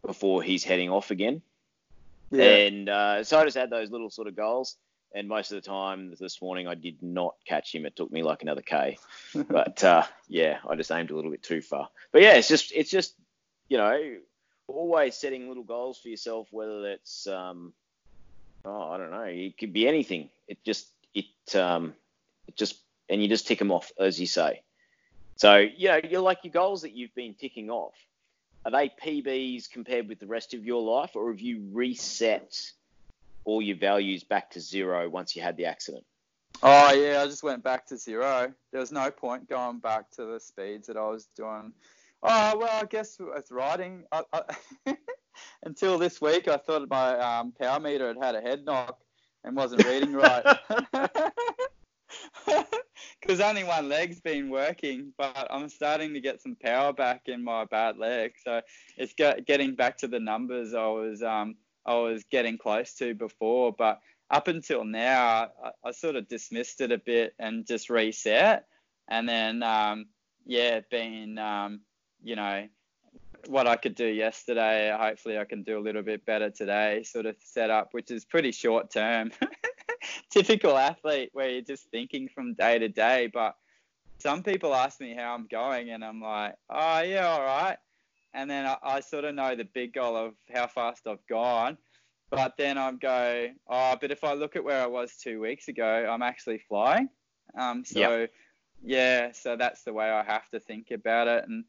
[0.05, 1.41] before he's heading off again.
[2.31, 2.43] Yeah.
[2.43, 4.77] And uh, so I just had those little sort of goals.
[5.13, 7.85] And most of the time this morning, I did not catch him.
[7.85, 8.97] It took me like another K.
[9.47, 11.89] but uh, yeah, I just aimed a little bit too far.
[12.11, 13.15] But yeah, it's just it's just
[13.69, 14.17] you know
[14.67, 17.71] always setting little goals for yourself, whether that's um,
[18.65, 20.29] oh I don't know, it could be anything.
[20.49, 21.93] It just it um,
[22.49, 24.61] it just and you just tick them off as you say.
[25.37, 27.95] So you know you're like your goals that you've been ticking off
[28.65, 32.57] are they PBs compared with the rest of your life, or have you reset
[33.43, 36.03] all your values back to zero once you had the accident?
[36.63, 38.51] Oh yeah, I just went back to zero.
[38.71, 41.73] There was no point going back to the speeds that I was doing.
[42.23, 44.97] Oh well, I guess with riding, I, I,
[45.63, 48.97] until this week, I thought my um, power meter had had a head knock
[49.43, 50.43] and wasn't reading right.
[53.25, 57.43] because only one leg's been working, but I'm starting to get some power back in
[57.43, 58.33] my bad leg.
[58.43, 58.61] So
[58.97, 61.55] it's get, getting back to the numbers I was um,
[61.87, 63.73] I was getting close to before.
[63.73, 68.67] But up until now, I, I sort of dismissed it a bit and just reset.
[69.07, 70.05] And then um,
[70.45, 71.81] yeah, being um,
[72.23, 72.67] you know
[73.47, 77.01] what I could do yesterday, hopefully I can do a little bit better today.
[77.03, 79.31] Sort of set up, which is pretty short term.
[80.29, 83.29] typical athlete where you're just thinking from day to day.
[83.33, 83.55] But
[84.19, 87.77] some people ask me how I'm going, and I'm like, oh, yeah, all right.
[88.33, 91.77] And then I, I sort of know the big goal of how fast I've gone.
[92.31, 95.67] But then I go, oh, but if I look at where I was two weeks
[95.67, 97.09] ago, I'm actually flying.
[97.57, 98.31] Um, so, yep.
[98.83, 101.45] yeah, so that's the way I have to think about it.
[101.47, 101.63] And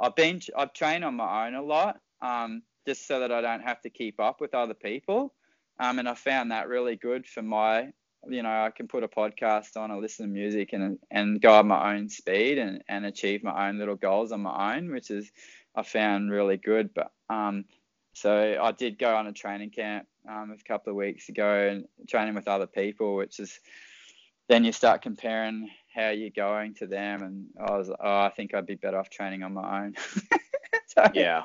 [0.00, 3.62] I've been, I've trained on my own a lot, um, just so that I don't
[3.62, 5.32] have to keep up with other people.
[5.78, 7.92] Um, and I found that really good for my,
[8.28, 11.58] you know, I can put a podcast on, I listen to music and and go
[11.58, 15.10] at my own speed and, and achieve my own little goals on my own, which
[15.10, 15.30] is
[15.74, 16.90] I found really good.
[16.94, 17.64] But um,
[18.14, 21.86] so I did go on a training camp um, a couple of weeks ago and
[22.08, 23.58] training with other people, which is
[24.48, 28.54] then you start comparing how you're going to them, and I was, oh, I think
[28.54, 29.94] I'd be better off training on my own.
[30.86, 31.44] so, yeah,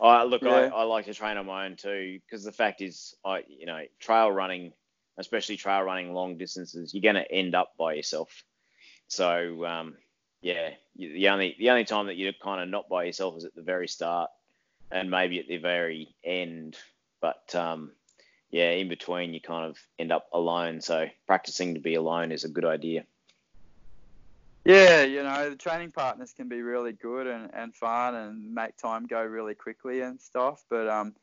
[0.00, 0.50] I look, yeah.
[0.50, 3.66] I, I like to train on my own too, because the fact is, I you
[3.66, 4.72] know, trail running,
[5.18, 8.44] especially trail running long distances, you're going to end up by yourself.
[9.08, 9.96] So um,
[10.42, 13.54] yeah, the only the only time that you're kind of not by yourself is at
[13.54, 14.30] the very start,
[14.90, 16.76] and maybe at the very end.
[17.20, 17.92] But um,
[18.50, 20.80] yeah, in between you kind of end up alone.
[20.80, 23.04] So practicing to be alone is a good idea.
[24.64, 28.76] Yeah, you know, the training partners can be really good and, and fun and make
[28.78, 30.64] time go really quickly and stuff.
[30.70, 31.14] But um,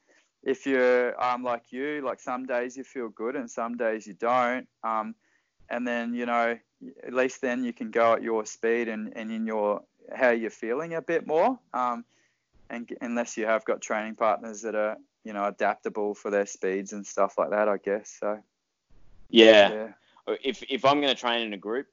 [0.43, 4.13] if you're um, like you, like some days you feel good and some days you
[4.13, 4.67] don't.
[4.83, 5.15] Um,
[5.69, 6.57] and then, you know,
[7.03, 9.81] at least then you can go at your speed and, and in your
[10.13, 11.57] how you're feeling a bit more.
[11.73, 12.05] Um,
[12.69, 16.93] and unless you have got training partners that are, you know, adaptable for their speeds
[16.93, 18.17] and stuff like that, I guess.
[18.19, 18.39] So,
[19.29, 19.71] yeah.
[20.27, 20.35] yeah.
[20.43, 21.87] If, if I'm going to train in a group,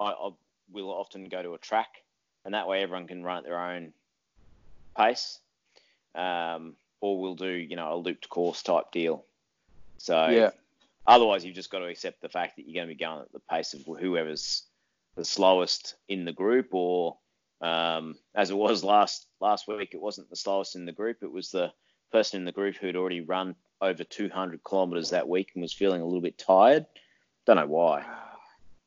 [0.00, 0.38] I, I'll
[0.70, 2.02] we'll often go to a track,
[2.44, 3.92] and that way everyone can run at their own
[4.96, 5.38] pace.
[6.14, 9.24] Um, or we'll do, you know, a looped course type deal.
[9.98, 10.50] So yeah.
[11.06, 13.32] otherwise, you've just got to accept the fact that you're going to be going at
[13.32, 14.62] the pace of whoever's
[15.16, 17.18] the slowest in the group, or
[17.60, 21.18] um, as it was last last week, it wasn't the slowest in the group.
[21.22, 21.72] It was the
[22.10, 26.00] person in the group who'd already run over 200 kilometers that week and was feeling
[26.00, 26.86] a little bit tired.
[27.46, 28.04] Don't know why.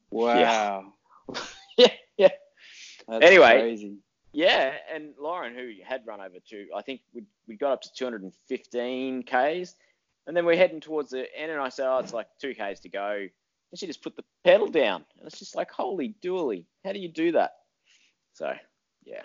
[0.09, 0.91] Wow.
[1.29, 1.35] Yeah.
[3.07, 3.97] That's anyway, crazy.
[4.33, 7.93] yeah, and Lauren, who had run over two, I think we we got up to
[7.93, 9.75] 215 k's,
[10.25, 12.81] and then we're heading towards the end, and I said, oh, it's like two k's
[12.81, 13.11] to go,
[13.71, 16.99] and she just put the pedal down, and it's just like, holy dooly, how do
[16.99, 17.53] you do that?
[18.33, 18.53] So,
[19.05, 19.23] yeah.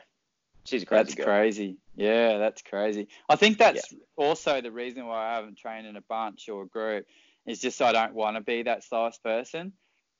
[0.64, 1.26] She's crazy That's girl.
[1.26, 1.76] crazy.
[1.96, 3.08] Yeah, that's crazy.
[3.28, 3.98] I think that's yeah.
[4.16, 7.06] also the reason why I haven't trained in a bunch or a group
[7.46, 9.72] is just I don't want to be that slowest person.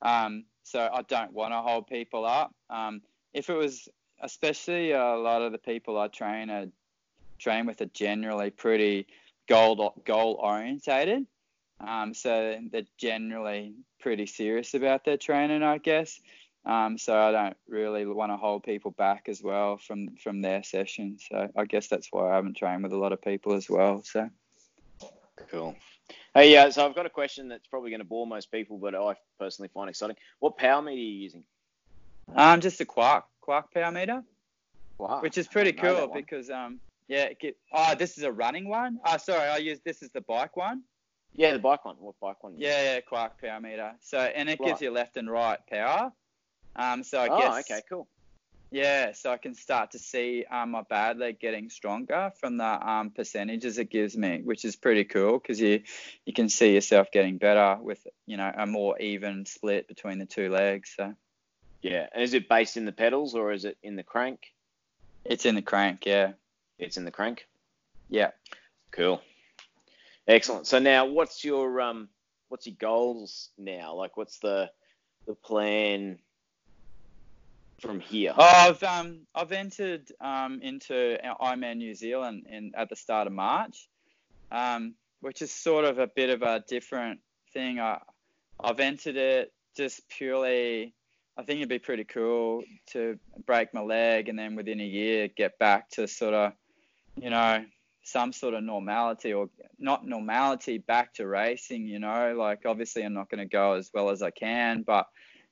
[0.02, 2.52] Um, so I don't want to hold people up.
[2.68, 3.88] Um, if it was,
[4.20, 6.66] especially a lot of the people I train are
[7.38, 9.06] train with are generally pretty
[9.48, 11.26] goal goal orientated.
[11.80, 16.20] Um, so they're generally pretty serious about their training, I guess.
[16.64, 20.62] Um, so I don't really want to hold people back as well from from their
[20.62, 21.26] sessions.
[21.28, 24.02] So I guess that's why I haven't trained with a lot of people as well.
[24.04, 24.30] So
[25.50, 25.74] cool.
[26.34, 26.70] Hey, yeah.
[26.70, 29.70] So I've got a question that's probably going to bore most people, but I personally
[29.74, 30.16] find exciting.
[30.38, 31.44] What power meter are you using?
[32.34, 34.22] Um, just a Quarq Quarq power meter,
[34.98, 35.20] Wow.
[35.20, 38.32] which is pretty I know that cool because um, yeah, get, oh, this is a
[38.32, 39.00] running one.
[39.04, 40.82] Oh, sorry, I use this is the bike one.
[41.34, 41.96] Yeah, the bike one.
[41.98, 42.54] What bike one?
[42.56, 43.92] Yeah, yeah, Quarq power meter.
[44.00, 46.12] So and it gives you left and right power.
[46.76, 48.08] Um, so I oh, guess okay, cool.
[48.70, 52.64] Yeah, so I can start to see um, my bad leg getting stronger from the
[52.64, 55.82] um, percentages it gives me, which is pretty cool because you
[56.24, 60.24] you can see yourself getting better with you know a more even split between the
[60.24, 60.94] two legs.
[60.96, 61.14] So
[61.82, 62.06] Yeah.
[62.12, 64.52] And is it based in the pedals or is it in the crank?
[65.24, 66.32] it's in the crank, yeah,
[66.78, 67.46] It's in the crank.
[68.08, 68.30] yeah.
[68.90, 69.22] Cool.
[70.28, 70.66] Excellent.
[70.66, 72.08] So now, what's your um,
[72.48, 73.94] what's your goals now?
[73.94, 74.70] Like, what's the
[75.26, 76.18] the plan
[77.80, 78.34] from here?
[78.36, 83.32] Oh, I've um I've entered um into Ironman New Zealand in at the start of
[83.32, 83.88] March,
[84.50, 87.20] um, which is sort of a bit of a different
[87.52, 87.80] thing.
[87.80, 87.98] I
[88.60, 90.94] I've entered it just purely.
[91.36, 95.28] I think it'd be pretty cool to break my leg and then within a year
[95.28, 96.52] get back to sort of,
[97.16, 97.64] you know,
[98.04, 101.86] some sort of normality or not normality back to racing.
[101.86, 105.06] You know, like obviously I'm not going to go as well as I can, but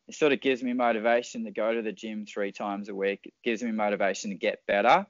[0.08, 3.20] it sort of gives me motivation to go to the gym three times a week.
[3.24, 5.06] It gives me motivation to get better.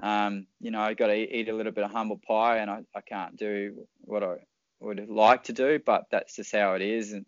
[0.00, 2.80] Um, you know, I got to eat a little bit of humble pie, and I,
[2.94, 4.36] I can't do what I
[4.80, 7.12] would like to do, but that's just how it is.
[7.12, 7.26] And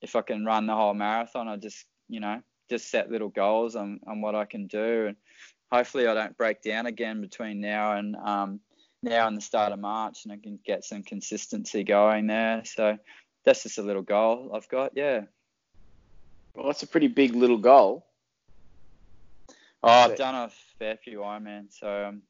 [0.00, 3.76] if I can run the whole marathon, I just, you know, just set little goals
[3.76, 5.16] on, on what I can do, and
[5.72, 8.60] hopefully I don't break down again between now and um,
[9.02, 12.62] now and the start of March, and I can get some consistency going there.
[12.64, 12.98] So
[13.44, 14.92] that's just a little goal I've got.
[14.94, 15.22] Yeah.
[16.54, 18.06] Well, that's a pretty big little goal.
[19.82, 22.22] Oh, I've done a fair few Ironman, so um,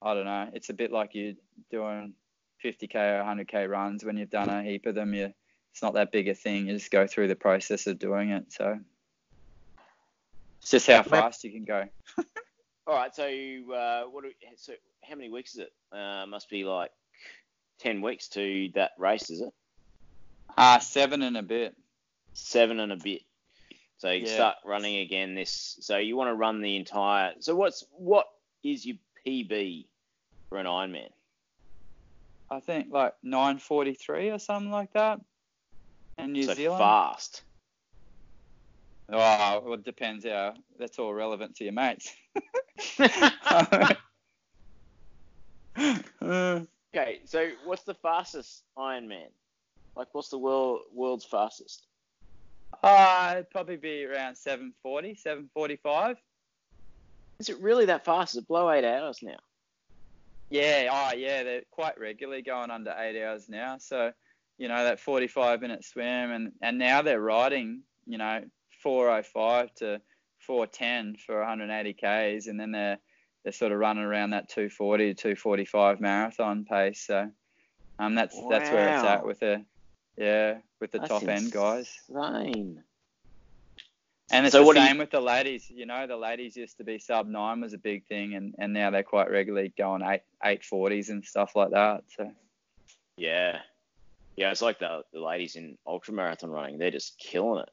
[0.00, 0.48] I don't know.
[0.54, 1.36] It's a bit like you
[1.70, 2.14] doing
[2.64, 4.04] 50k or 100k runs.
[4.04, 5.34] When you've done a heap of them, you
[5.72, 6.66] it's not that big a thing.
[6.66, 8.52] You just go through the process of doing it.
[8.52, 8.78] So
[10.62, 11.84] it's just how fast you can go.
[12.86, 13.14] All right.
[13.14, 14.24] So, uh, what?
[14.24, 14.72] Do, so,
[15.04, 15.72] how many weeks is it?
[15.96, 16.90] Uh, must be like
[17.78, 19.52] ten weeks to that race, is it?
[20.56, 21.74] Ah, seven and a bit.
[22.34, 23.22] Seven and a bit.
[23.98, 24.34] So you Yeah.
[24.34, 25.76] start running again this.
[25.80, 27.34] So you want to run the entire.
[27.40, 28.26] So what's what
[28.64, 28.96] is your
[29.26, 29.86] PB
[30.48, 31.10] for an Ironman?
[32.50, 35.20] I think like 9:43 or something like that.
[36.18, 36.78] In New so Zealand.
[36.80, 37.44] fast.
[39.12, 40.54] Oh, well, it depends how.
[40.78, 42.14] That's all relevant to your mates.
[46.94, 49.28] Okay, so what's the fastest Ironman?
[49.96, 51.86] Like, what's the world world's fastest?
[52.82, 56.18] Uh, it'd probably be around 740, 745.
[57.40, 58.34] Is it really that fast?
[58.34, 59.38] Is it below eight hours now?
[60.50, 63.78] Yeah, oh yeah, they're quite regularly going under eight hours now.
[63.78, 64.12] So,
[64.58, 68.42] you know, that 45 minute swim and, and now they're riding, you know,
[68.82, 70.00] 405 to
[70.46, 72.98] 410 for 180 Ks and then they're,
[73.44, 77.04] they're sort of running around that 240 to 245 marathon pace.
[77.06, 77.30] So,
[77.98, 79.64] um, that's, that's where it's at with the,
[80.16, 81.92] yeah, with the That's top end guys.
[82.08, 82.82] Insane.
[84.30, 85.68] And it's So the do you- same with the ladies.
[85.68, 88.72] You know, the ladies used to be sub nine was a big thing, and, and
[88.72, 92.04] now they're quite regularly going eight eight forties and stuff like that.
[92.16, 92.30] So
[93.18, 93.58] Yeah,
[94.36, 94.50] yeah.
[94.50, 97.68] It's like the, the ladies in ultra marathon running; they're just killing it.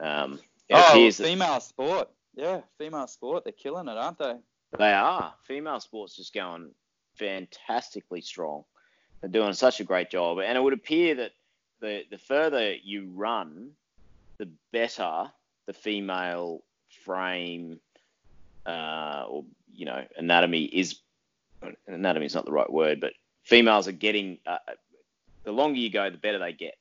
[0.00, 0.40] Um,
[0.72, 2.08] oh, that female sport.
[2.34, 3.44] Yeah, female sport.
[3.44, 4.36] They're killing it, aren't they?
[4.78, 6.70] they are female sports just going
[7.16, 8.64] fantastically strong.
[9.20, 11.32] They're doing such a great job, and it would appear that
[11.80, 13.70] the the further you run,
[14.38, 15.30] the better
[15.66, 16.62] the female
[17.04, 17.80] frame
[18.66, 21.00] uh, or you know anatomy is.
[21.86, 24.38] Anatomy is not the right word, but females are getting.
[24.46, 24.56] Uh,
[25.44, 26.76] the longer you go, the better they get.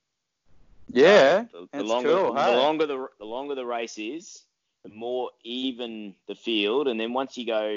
[0.92, 2.56] Yeah, the, the that's longer cool, the hey?
[2.56, 4.44] longer the the longer the race is,
[4.84, 7.68] the more even the field, and then once you go,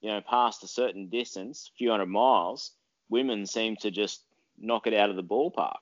[0.00, 2.72] you know, past a certain distance, a few hundred miles,
[3.10, 4.22] women seem to just
[4.58, 5.76] knock it out of the ballpark.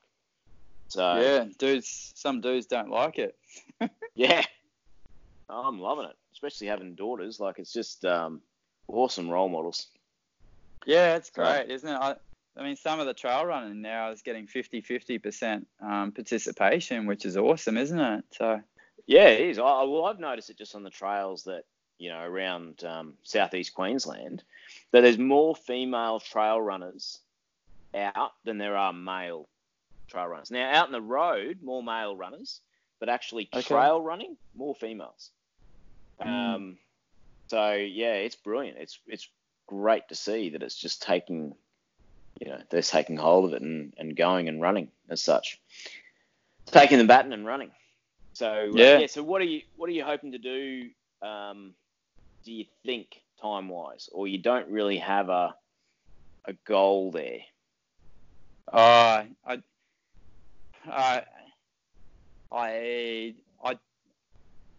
[0.88, 2.12] So yeah, dudes.
[2.14, 3.36] Some dudes don't like it.
[4.14, 4.42] yeah.
[5.48, 7.40] Oh, I'm loving it, especially having daughters.
[7.40, 8.40] Like it's just um,
[8.88, 9.86] awesome role models.
[10.84, 11.96] Yeah, it's So- great, isn't it?
[11.96, 12.16] I,
[12.56, 17.26] I mean, some of the trail running now is getting 50 50% um, participation, which
[17.26, 18.24] is awesome, isn't it?
[18.32, 18.60] So,
[19.06, 19.58] Yeah, it is.
[19.58, 21.64] I, well, I've noticed it just on the trails that
[21.98, 24.42] you know around um, southeast Queensland
[24.92, 27.20] that there's more female trail runners
[27.94, 29.48] out than there are male
[30.08, 30.50] trail runners.
[30.50, 32.60] Now, out in the road, more male runners,
[33.00, 33.62] but actually Okay.
[33.62, 35.30] trail running, more females.
[36.20, 36.54] Mm.
[36.54, 36.78] Um,
[37.48, 38.78] so yeah, it's brilliant.
[38.78, 39.28] It's it's
[39.66, 41.54] great to see that it's just taking
[42.40, 45.60] you know they're taking hold of it and, and going and running as such,
[46.66, 47.70] taking the baton and running.
[48.34, 48.98] So uh, Yeah.
[48.98, 49.06] yeah.
[49.06, 50.90] So what are you what are you hoping to do?
[51.22, 51.74] Um,
[52.44, 53.08] do you think
[53.40, 55.54] time wise, or you don't really have a
[56.46, 57.40] a goal there?
[58.72, 61.22] Oh, I, I,
[62.52, 63.34] I,
[63.64, 63.78] I,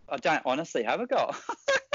[0.10, 1.34] I don't honestly have a goal.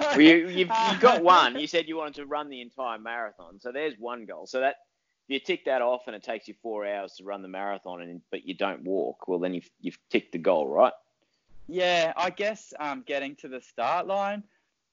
[0.00, 1.56] Well, you, you've, you've got uh, one.
[1.60, 4.46] You said you wanted to run the entire marathon, so there's one goal.
[4.46, 4.76] So that
[5.28, 8.02] if you tick that off, and it takes you four hours to run the marathon,
[8.02, 9.28] and but you don't walk.
[9.28, 10.92] Well, then you've you've ticked the goal, right?
[11.66, 14.42] Yeah, I guess um, getting to the start line,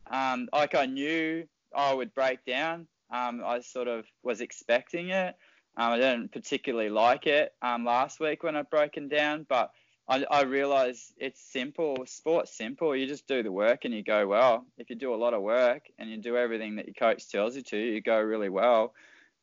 [0.10, 1.46] um, like I knew
[1.76, 2.88] I would break down.
[3.12, 5.36] Um, I sort of was expecting it.
[5.78, 9.72] Um, I didn't particularly like it um, last week when I'd broken down, but
[10.12, 12.04] I, I realized it's simple.
[12.06, 12.96] Sport's simple.
[12.96, 14.66] You just do the work and you go well.
[14.78, 17.56] If you do a lot of work and you do everything that your coach tells
[17.56, 18.94] you to, you go really well.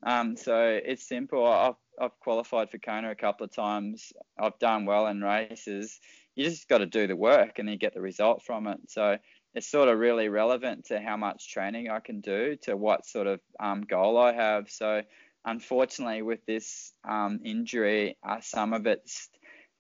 [0.03, 1.47] Um, so it's simple.
[1.47, 4.12] I've, I've qualified for Kona a couple of times.
[4.39, 5.99] I've done well in races
[6.39, 8.79] you just got to do the work and you get the result from it.
[8.87, 9.19] So
[9.55, 13.27] it's sort of really relevant to how much training I can do to what sort
[13.27, 14.71] of um, goal I have.
[14.71, 15.03] So
[15.45, 19.31] unfortunately, with this um, injury, uh, some of it's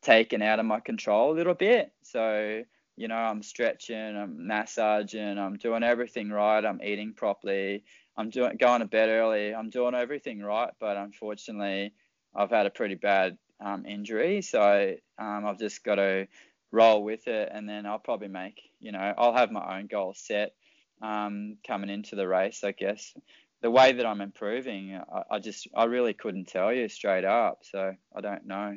[0.02, 1.92] taken out of my control a little bit.
[2.02, 2.62] So
[2.98, 7.84] you know, I'm stretching, I'm massaging, I'm doing everything right, I'm eating properly,
[8.16, 11.92] I'm doing going to bed early, I'm doing everything right, but unfortunately,
[12.34, 16.26] I've had a pretty bad um, injury, so um, I've just got to
[16.72, 20.12] roll with it, and then I'll probably make, you know, I'll have my own goal
[20.16, 20.54] set
[21.00, 23.14] um, coming into the race, I guess.
[23.62, 27.60] The way that I'm improving, I, I just, I really couldn't tell you straight up,
[27.62, 28.74] so I don't know.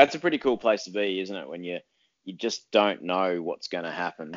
[0.00, 1.46] That's a pretty cool place to be, isn't it?
[1.46, 1.80] When you
[2.24, 4.34] you just don't know what's going to happen,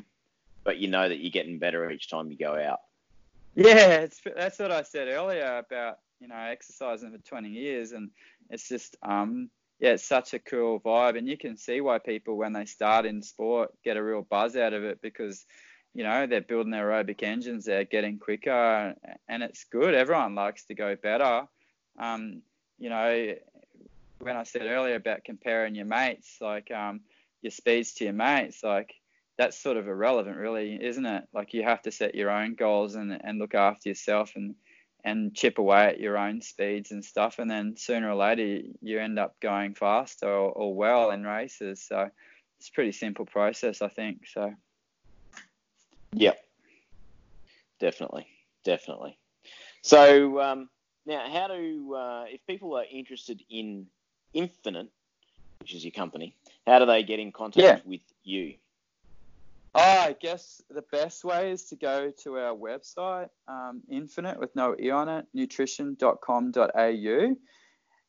[0.66, 2.82] but you know that you're getting better each time you go out.
[3.56, 8.10] Yeah, that's what I said earlier about you know exercising for 20 years, and
[8.50, 9.50] it's just um
[9.80, 13.06] yeah, it's such a cool vibe, and you can see why people when they start
[13.06, 15.46] in sport get a real buzz out of it because
[15.94, 18.96] you know they're building their aerobic engines, they're getting quicker,
[19.30, 19.94] and it's good.
[19.94, 21.48] Everyone likes to go better.
[21.98, 22.42] Um,
[22.80, 23.36] you know,
[24.24, 27.02] when I said earlier about comparing your mates, like um,
[27.42, 28.94] your speeds to your mates, like
[29.38, 31.24] that's sort of irrelevant, really, isn't it?
[31.34, 34.56] Like you have to set your own goals and, and look after yourself and
[35.06, 39.00] and chip away at your own speeds and stuff, and then sooner or later you
[39.00, 41.84] end up going fast or, or well in races.
[41.86, 42.10] So
[42.58, 44.26] it's a pretty simple process, I think.
[44.28, 44.54] So
[46.14, 46.38] Yep.
[47.80, 48.28] Definitely.
[48.64, 49.18] Definitely.
[49.82, 50.70] So um,
[51.06, 53.88] now, how do uh, if people are interested in
[54.34, 54.90] Infinite,
[55.60, 58.56] which is your company, how do they get in contact with you?
[59.76, 64.56] Oh, I guess the best way is to go to our website, um, infinite with
[64.56, 67.36] no e on it, nutrition.com.au.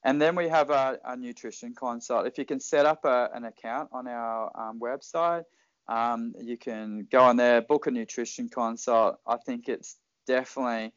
[0.06, 2.26] And then we have a, a nutrition consult.
[2.26, 5.44] If you can set up a, an account on our um, website,
[5.88, 9.18] um, you can go on there, book a nutrition consult.
[9.26, 9.96] I think it's
[10.26, 10.92] definitely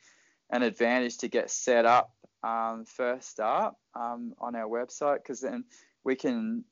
[0.49, 2.11] an advantage to get set up
[2.43, 5.63] um, first up um, on our website because then
[6.03, 6.63] we can,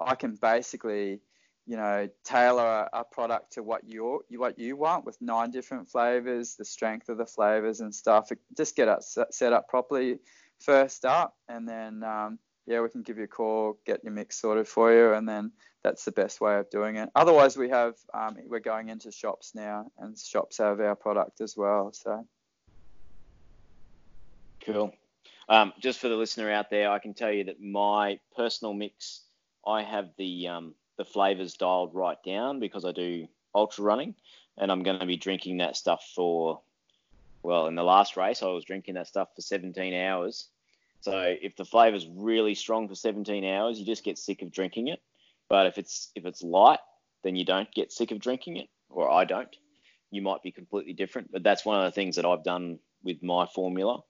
[0.00, 1.20] I can basically
[1.66, 5.88] you know, tailor a, a, product to what you what you want with nine different
[5.88, 8.30] flavors, the strength of the flavors and stuff.
[8.56, 10.18] Just get it set up properly
[10.60, 14.40] first up, and then um, yeah, we can give you a call, get your mix
[14.40, 15.52] sorted for you, and then
[15.82, 17.08] that's the best way of doing it.
[17.14, 21.56] Otherwise, we have um, we're going into shops now, and shops have our product as
[21.56, 21.92] well.
[21.92, 22.26] So
[24.66, 24.92] cool.
[25.48, 29.22] Um, just for the listener out there, I can tell you that my personal mix,
[29.66, 34.14] I have the um, the flavors dialed right down because I do ultra running
[34.58, 36.60] and I'm going to be drinking that stuff for,
[37.42, 40.48] well, in the last race, I was drinking that stuff for 17 hours.
[41.00, 44.88] So if the flavor's really strong for 17 hours, you just get sick of drinking
[44.88, 45.00] it.
[45.48, 46.78] But if it's if it's light,
[47.22, 49.54] then you don't get sick of drinking it, or I don't.
[50.10, 53.22] You might be completely different, but that's one of the things that I've done with
[53.22, 54.00] my formula.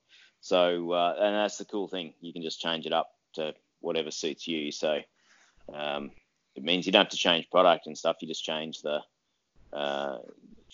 [0.44, 2.12] So uh, and that's the cool thing.
[2.20, 4.70] You can just change it up to whatever suits you.
[4.72, 4.98] So
[5.72, 6.10] um,
[6.54, 8.16] it means you don't have to change product and stuff.
[8.20, 9.00] You just change the
[9.72, 10.18] uh,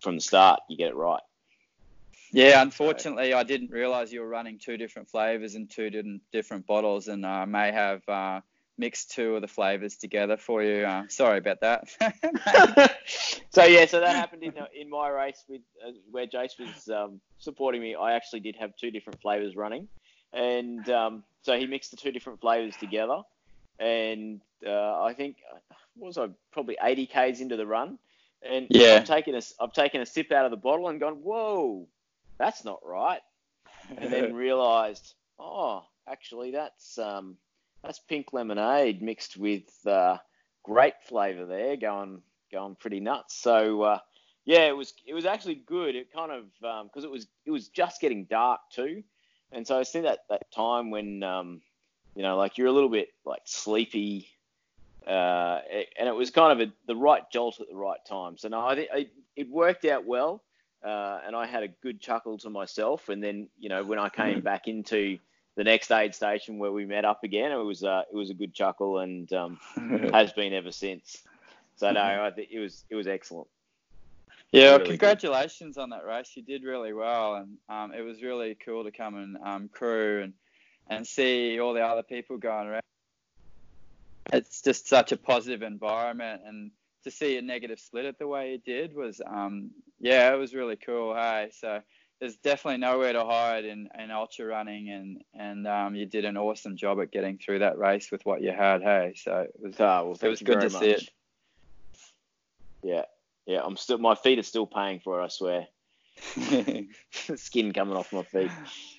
[0.03, 0.59] from the start.
[0.69, 1.23] You get it right.
[2.33, 6.67] Yeah, unfortunately, I didn't realize you were running two different flavors and two different different
[6.67, 8.41] bottles, and I uh, may have uh,
[8.81, 10.85] mixed two of the flavors together for you.
[10.85, 11.89] Uh, sorry about that.
[13.51, 17.21] so yeah, so that happened in in my race with uh, where Jace was um,
[17.39, 17.95] supporting me.
[17.95, 19.87] I actually did have two different flavors running,
[20.33, 23.21] and um, so he mixed the two different flavors together,
[23.79, 25.37] and uh, I think
[25.97, 27.99] was I probably 80 k's into the run,
[28.43, 28.95] and yeah.
[28.95, 31.87] I've taken a I've taken a sip out of the bottle and gone, whoa,
[32.39, 33.21] that's not right.
[33.97, 37.37] and then realised, oh, actually that's um,
[37.83, 40.19] that's pink lemonade mixed with uh,
[40.63, 42.23] grape flavour there, going
[42.53, 43.37] going pretty nuts.
[43.37, 43.99] So uh,
[44.45, 45.95] yeah, it was it was actually good.
[45.95, 49.03] It kind of because um, it was it was just getting dark too,
[49.53, 51.61] and so I think that that time when um,
[52.15, 54.29] you know like you're a little bit like sleepy.
[55.07, 55.63] Uh,
[55.99, 58.37] and it was kind of a, the right jolt at the right time.
[58.37, 60.43] So no, I think it worked out well,
[60.85, 63.09] uh, and I had a good chuckle to myself.
[63.09, 65.19] And then you know when I came back into
[65.57, 68.35] the next aid station where we met up again, it was uh, it was a
[68.35, 69.59] good chuckle and um,
[70.13, 71.19] has been ever since.
[71.77, 73.49] So no, I think it was it was excellent.
[74.53, 75.83] Yeah, well, congratulations good.
[75.83, 76.33] on that race.
[76.35, 80.23] You did really well, and um, it was really cool to come and um, crew
[80.23, 80.33] and
[80.89, 82.83] and see all the other people going around.
[84.33, 86.73] It's just such a positive environment, and
[87.05, 89.71] to see a negative split it the way it did was, um,
[90.01, 91.15] yeah, it was really cool.
[91.15, 91.81] Hey, so
[92.21, 96.37] there's definitely nowhere to hide in, in ultra running, and and um, you did an
[96.37, 98.83] awesome job at getting through that race with what you had.
[98.83, 100.81] Hey, so it was oh, well, it was good to much.
[100.81, 101.11] see it.
[102.83, 103.05] Yeah,
[103.47, 105.25] yeah, I'm still my feet are still paying for it.
[105.25, 105.67] I swear.
[107.37, 108.51] Skin coming off my feet.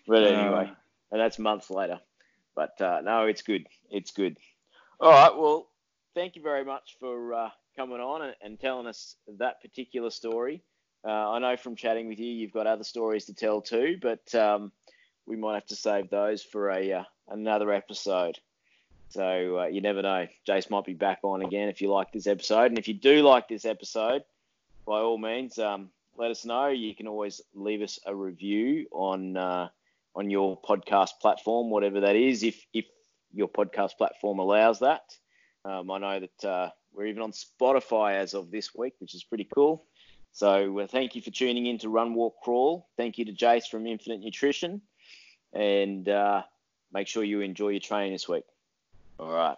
[0.08, 0.76] But anyway, uh,
[1.12, 2.00] and that's months later.
[2.56, 3.68] But uh, no, it's good.
[3.92, 4.38] It's good.
[5.00, 5.36] All right.
[5.36, 5.68] Well,
[6.16, 10.64] thank you very much for uh, coming on and, and, telling us that particular story.
[11.04, 14.34] Uh, I know from chatting with you, you've got other stories to tell too, but
[14.36, 14.72] um,
[15.26, 18.38] we might have to save those for a uh, another episode.
[19.10, 20.28] So uh, you never know.
[20.48, 22.66] Jace might be back on again if you like this episode.
[22.66, 24.24] And if you do like this episode,
[24.86, 26.68] by all means, um, let us know.
[26.68, 29.70] You can always leave us a review on uh,
[30.16, 32.86] on your podcast platform, whatever that is, if if
[33.34, 35.04] your podcast platform allows that.
[35.66, 39.24] Um, I know that uh, we're even on Spotify as of this week, which is
[39.24, 39.86] pretty cool.
[40.32, 42.88] So uh, thank you for tuning in to Run Walk Crawl.
[42.98, 44.82] Thank you to Jace from Infinite Nutrition,
[45.54, 46.44] and uh,
[46.92, 48.44] make sure you enjoy your training this week.
[49.20, 49.58] All right.